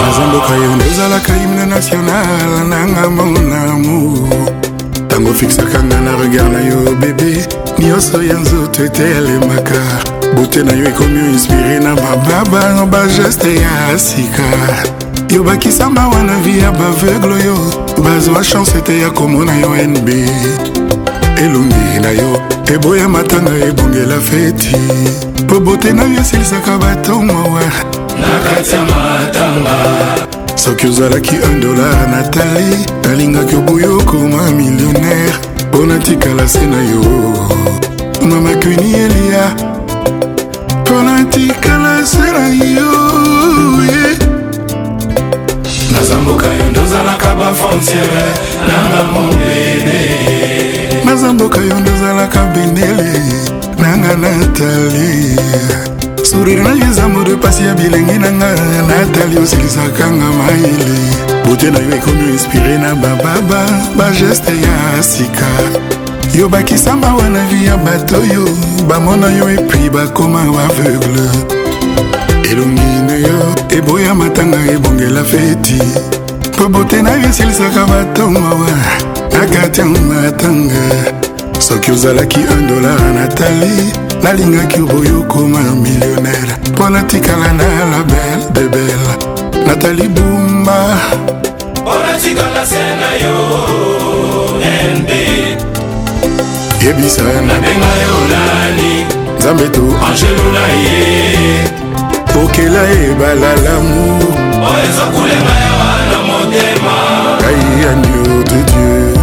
[0.00, 4.28] naza mboka yo nde ozalaka himne national nanga monamu
[5.06, 7.44] ntango ofiksaka nga na regard na yo bebe
[7.78, 14.42] nyonso ya nzoto etelemaka bote na yo ekomi inspire na bababa bageste ya sika
[15.30, 17.56] yo bakisamba wana vi ya baveugle oyo
[18.04, 20.08] bazwa chance ete ya komona yo nb
[21.44, 22.40] elongi na yo
[22.74, 24.76] eboya matanga ebongela feti
[25.42, 27.62] mpo bote na yo esilisaka bato mawa
[28.20, 29.76] na kati ya matanga
[30.54, 32.76] soki ozalaki 1 dolar na tai
[33.08, 35.34] nalingaki obuya okoma millionnaire
[35.72, 37.04] mpo natikala se na yo
[38.22, 39.67] mamakuni elia
[41.20, 42.92] etikala sera yo
[45.92, 48.24] naza mboka yo ndozalaka bafrontiere
[48.68, 50.00] nanga mobene
[51.04, 53.10] naza mboka yo ndozalaka bendele
[53.78, 55.10] nanga natali
[56.28, 58.50] sourire na yo eza mode pasi ya bilengi na nga
[58.90, 60.92] natali osilisaka nga mayele
[61.46, 63.62] bote na yo ekomi inspire na bababa
[63.96, 65.48] bageste ya sika
[66.34, 68.44] yo bakisanga wana vi ya bato oyo
[68.88, 71.22] bamona yo epui bakoma aveugle
[72.50, 73.36] elongi na yo
[73.78, 75.78] eboya matanga ebongela feti
[76.54, 78.70] mpo bote na yo esilisaka batongowa
[79.32, 80.82] na kati ya matanga
[81.58, 83.92] soki ozalaki 1 dolar natali
[84.22, 89.14] nalingaki oboyo okoma millionnaire mpo natikala na la belle de belle
[89.66, 90.98] natali bumba
[91.72, 93.36] mpo natikala se na yo
[94.96, 95.47] nb
[96.86, 99.06] yebisa nabenga yolali
[99.38, 101.58] nzambe to angelula ye
[102.32, 106.96] pokela ebala lamour oyo oh, ezokulenga yawa na motema
[107.40, 109.14] ngai anio de dieu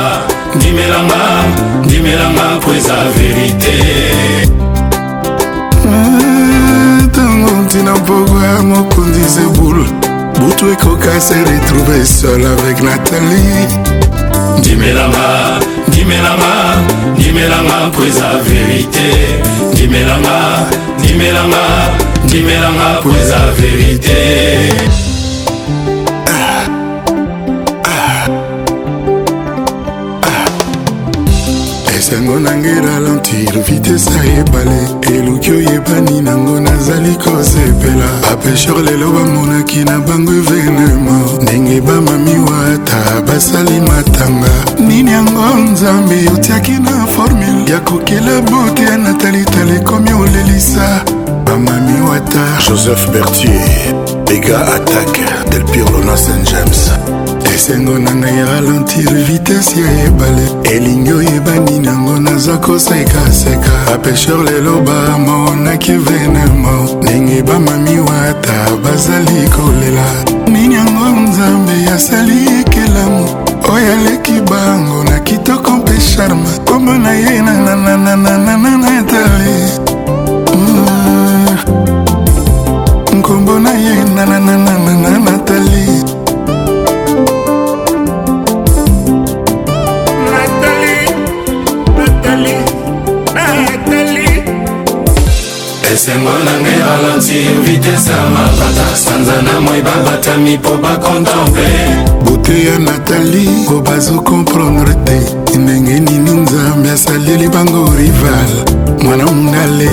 [0.57, 1.45] ndimelanga
[1.85, 3.77] ndimelanga po eza verite
[7.09, 9.85] ntango ntina mpoko ya mokonzi zebulu
[10.41, 13.65] butu ekoka se retrouve sol avec natalie
[14.59, 16.53] ndimelanga ndimelanga
[17.19, 19.07] ndimelanga po eza verite
[19.73, 20.37] ndimelanga
[20.99, 21.63] ndimelanga
[22.25, 24.21] ndimelanga po eza verite
[32.11, 34.81] sango na ngai ralentir vitese ayebale
[35.17, 43.81] eluki oyebani nango nazali kosepela bapesher lelo bamonaki na bango evenema ndenge bamami wata basali
[43.89, 44.51] matanga
[44.89, 51.05] nini yango nzambe otiaki na formule ya kokela bote na talitala ekomi olelisa
[51.45, 53.63] bamami wata joseph bertier
[54.35, 56.91] ega attaque del pirlona st james
[57.47, 65.93] esengo na ngai ralentir vitese ya ebale elingi oyebani nango naza kosekaseka bapesher lelo bamonaki
[65.93, 66.69] venema
[67.03, 68.53] ndenge bamami wata
[68.85, 70.05] bazali kolela
[70.47, 73.27] nini yango nzambe asali ekelamu
[73.75, 79.55] oyo aleki bango na kitoko mpe charme kombo na ye nananananananatali
[83.13, 85.40] nkombo na ye nanananananat
[96.13, 101.71] sengo nanga ebalansi vitese ya mapata sanza na moi babatami mpo bakontemple
[102.25, 105.19] bote ya natali po bazokomprendre te
[105.59, 108.51] ndenge nini nzambe asaleli bango rival
[109.05, 109.91] mwana mongale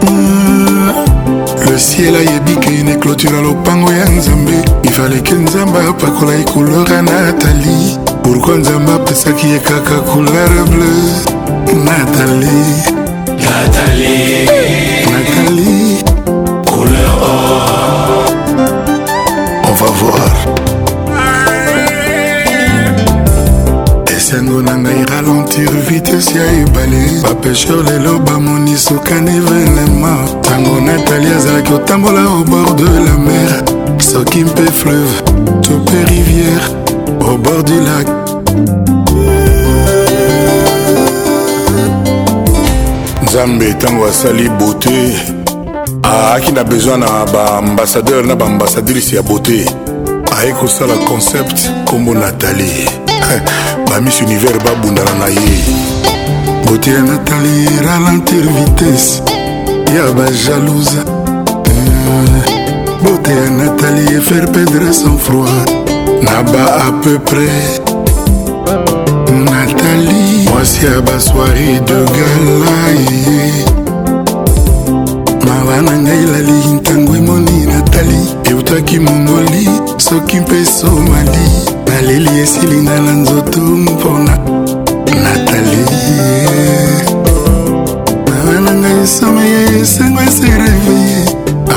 [0.00, 0.90] hmm,
[1.66, 8.92] le ciel ayebi kene clôtura lopango ya nzambe ifaleke nzambe apakola ekulora natali pourkua nzambe
[8.92, 12.74] apesaki ye kaka couleur bleu natalie
[13.26, 14.44] natalie
[15.06, 16.04] natalie
[16.66, 18.32] couleur or
[19.68, 20.34] on va voir
[24.16, 31.72] esengo na ngai ralentir vitese ya ebale bapesheur lelo bamoni sokan evenema ntango natalie azalaki
[31.72, 33.50] kotambola au bord de la mer
[34.02, 35.22] soki mpe fleuve
[35.62, 36.79] to mpe rivière
[37.28, 38.06] au bord du lac.
[43.24, 45.12] nzambe ntango asali beauté
[46.04, 49.64] aaki na besoin na baambasadeur na baambasadrise ya beauté
[50.40, 52.88] aye kosala concept nkombo natali
[53.90, 55.40] bamis univers babundana na ye
[56.64, 59.22] beauté ya natali ralentir vitesse
[59.96, 61.04] ya bajalousa
[61.64, 62.62] eh,
[63.02, 65.79] beauté ya natali efaire perdre sans froid
[66.22, 67.56] na ba à peu près
[69.44, 73.50] nathalie mwasi ya basoiri de galaye
[75.46, 79.64] mawa na ngai lali ntango emoni natali eutaki mongoli
[80.06, 81.46] soki mpe somali
[81.88, 84.38] naleli esilinga na nzoto mpona
[85.24, 85.82] natali
[88.28, 91.18] mawa na ngai someye esengo esereveye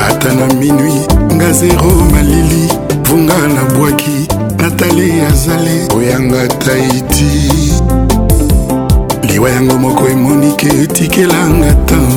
[0.09, 0.97] ata na minui
[1.35, 2.63] nga zero malili
[3.07, 4.22] vunga na bwaki
[4.63, 7.31] natali azali koyanga taiti
[9.31, 12.11] liwa yango moko emonike etikelanga tan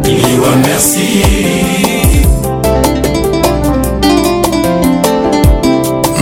[0.06, 1.10] liwa merci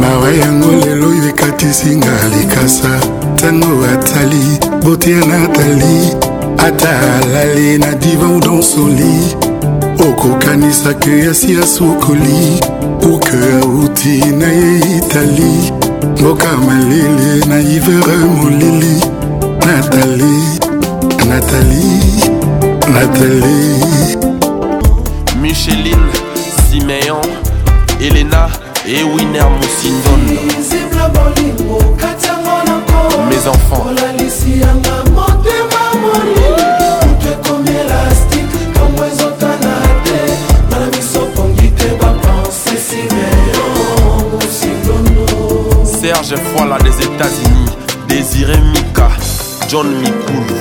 [0.02, 2.92] mawa yango lelo oyo ekatisinga likasa
[3.36, 4.44] ntango atali
[4.84, 6.25] botia natali
[6.68, 9.16] ata alali na divan donsoli
[10.08, 12.60] okokanisaki yasi asukoli
[13.02, 15.72] kuke auti na ye itali
[16.22, 18.96] mboka malele na ivere molili
[19.66, 20.38] natali
[21.30, 22.00] natali
[22.94, 23.62] natali
[25.42, 26.10] micheline
[26.70, 27.28] simeon
[28.02, 28.50] elena
[28.88, 30.18] et winer mosindon
[33.30, 33.86] mes enfants
[46.26, 47.66] Serge Foila des États-Unis,
[48.08, 49.10] Désiré Mika,
[49.70, 50.56] John Mikulu.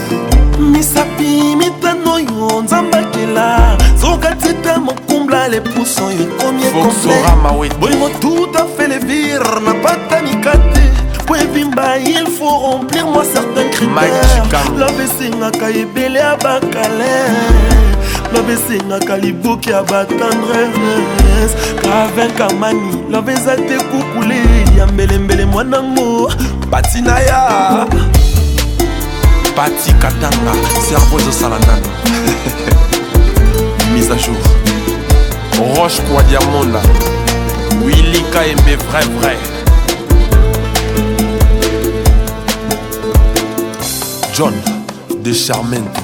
[0.58, 9.60] misapi mitano oyo nzambe akela soka tita mokumbla lepusu oyo ekomi ekomplebolingo tout afe levire
[9.64, 10.84] na pata mikate
[11.26, 17.93] po ebimba il faut remplir moi certain critère love esengaka ebele ya bakalaire
[18.34, 24.42] love esengaka liboki ya batendrese kavinkamani love eza te kukule
[24.78, 26.32] ya mbelembele mwanango
[26.70, 27.86] pati na ya
[29.56, 30.52] pati katanga
[30.88, 31.86] servo ezosala nano
[33.94, 34.36] mise à jour
[35.76, 36.80] roche kwa diamonda
[37.84, 39.38] willy kaembe vrai vrai
[44.36, 44.52] john
[45.22, 46.00] de charmento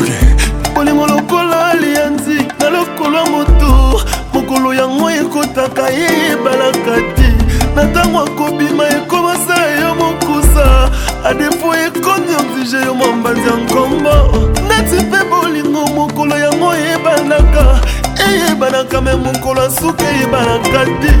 [0.00, 0.48] okay.
[0.78, 4.02] bolingo lokola alianzi na lokolo ya moto
[4.34, 7.30] mokolo yango ekotaka ye ebalaka te
[7.76, 10.90] na ntango akobima ekomasa yo mokusa
[11.24, 17.80] adepo ekomi oblige yo mambanzi ya nkombo neti mpe bolingo mokolo yango eyebanaka
[18.28, 21.12] eyebanaka me mokolo ya suki eyebanaka te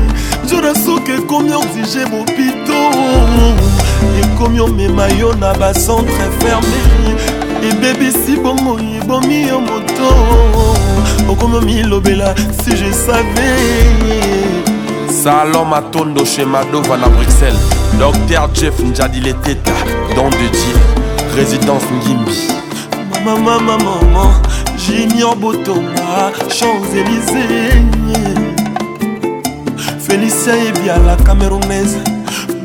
[0.48, 2.78] jour ya suki ekomi oblige mopito
[4.24, 6.78] ekomi omema yo na bacentre ferme
[7.70, 10.08] ebebisi bongo ye nabomi yo moto
[11.30, 13.88] okomi milobela si je savais
[15.22, 17.60] salon matondo chez madova na bruxelles
[17.98, 19.72] docteur jeff njadile teta
[20.16, 20.78] don de dieu
[21.36, 22.32] résidence ngimbi
[23.24, 24.30] mamamama maman
[24.76, 27.80] junior botonga champs-élysées
[30.06, 31.96] félicien ebiala camerounaise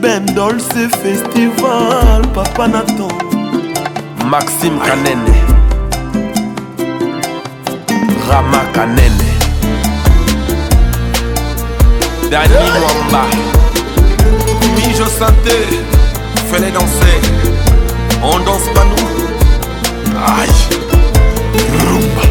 [0.02, 3.16] ben dolce festival papa nathan
[4.30, 5.63] maxime kanene
[8.30, 9.34] ramakanene
[12.32, 13.26] dani mwamba
[14.76, 15.56] mijo santé
[16.52, 17.20] fais-les danser
[18.24, 19.10] on danse pas nous
[20.38, 20.64] aïe
[21.86, 22.24] rumba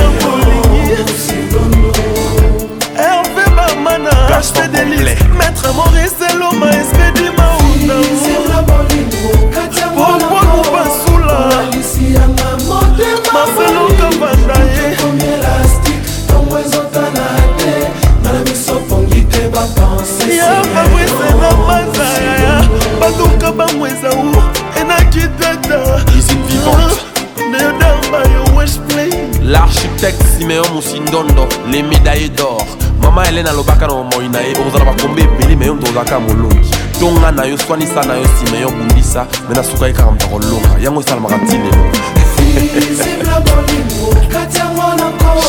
[33.42, 37.30] ndele nalobaka na bomoi na ye okozala bakombe ebele me yo moto ozalaka molongi tonga
[37.30, 41.00] na yo swanisa na yo nsima yo bundisa me nasuka ye kaka moto akolonga yango
[41.00, 41.84] esalamaka ntilelo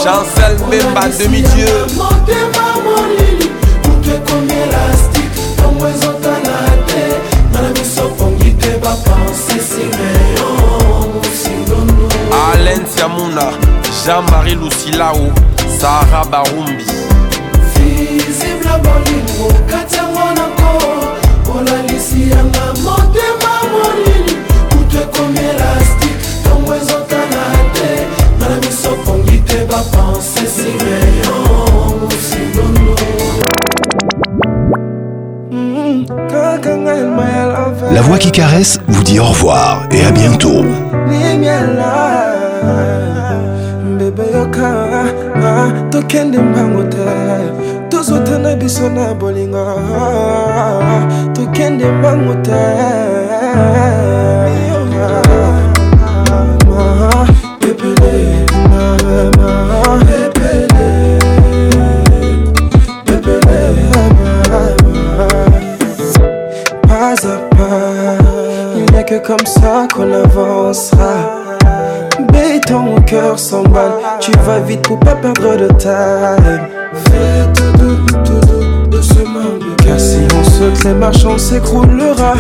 [0.04, 1.86] chancel mbemba demi dieu
[12.54, 13.46] alen siamuna
[14.06, 15.32] jean-marie lucilao
[15.82, 16.99] sara barumbi
[18.70, 20.70] kata bolingo kata mwanako
[21.58, 24.38] olalisi yanga motema molili
[24.70, 27.90] kutu ekomi elastike ntongo ezotala te
[28.38, 31.36] ngana miso pongi te bapense simeyo
[32.04, 32.94] musinono
[35.52, 36.06] mm-hmm,
[37.92, 40.64] La voix qui caresse vous dit au revoir et à bientôt.
[45.42, 46.98] Ah, tokende mbango te
[47.90, 49.66] tozotana biso na bolingo
[51.36, 52.62] tokende mbango te
[57.60, 60.00] pepele mama
[60.34, 61.20] pepele
[69.10, 71.16] que comme ça qu'on avancera.
[72.32, 73.94] Béton, mon cœur s'emballe.
[74.20, 76.68] Tu vas vite pour pas perdre de time.
[77.08, 80.20] Faites de, de, de ce monde Car si
[80.62, 82.34] on crée ma marchands s'écroulera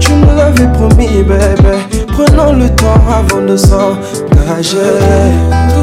[0.00, 1.76] Tu me l'avais promis, bébé
[2.08, 5.76] Prenons le temps avant de s'engager allons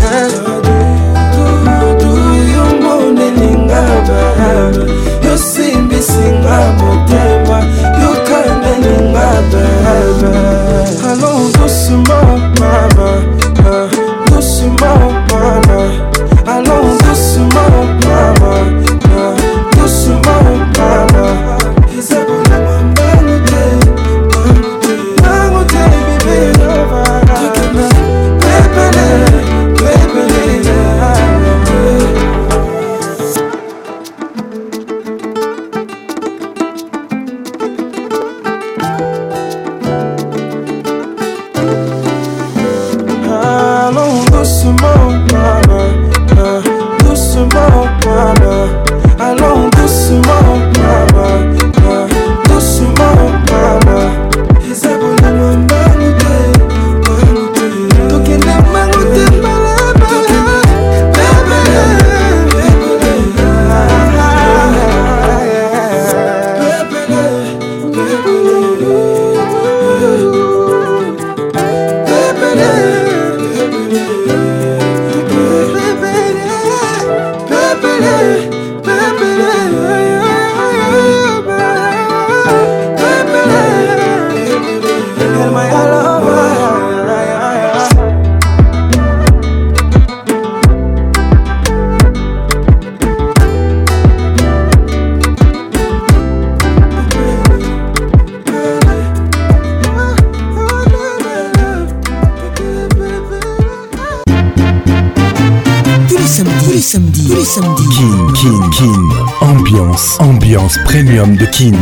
[111.29, 111.75] de Kin.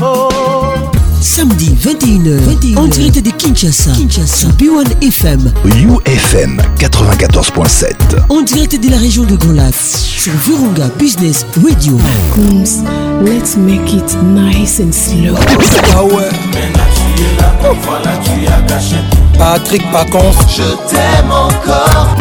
[0.00, 0.28] Oh.
[1.20, 5.52] Samedi 21h, 21h, en direct de Kinshasa, Kinshasa, B1 FM,
[5.88, 7.94] UFM 94.7,
[8.28, 11.96] On direct de la région de Grand sur Virunga Business Radio.
[13.24, 15.36] let's make it nice and slow.
[19.38, 22.16] Ah Patrick Pacons, je t'aime encore.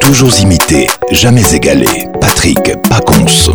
[0.00, 2.06] Toujours imité, jamais égalé.
[2.20, 3.50] Patrick Pacons.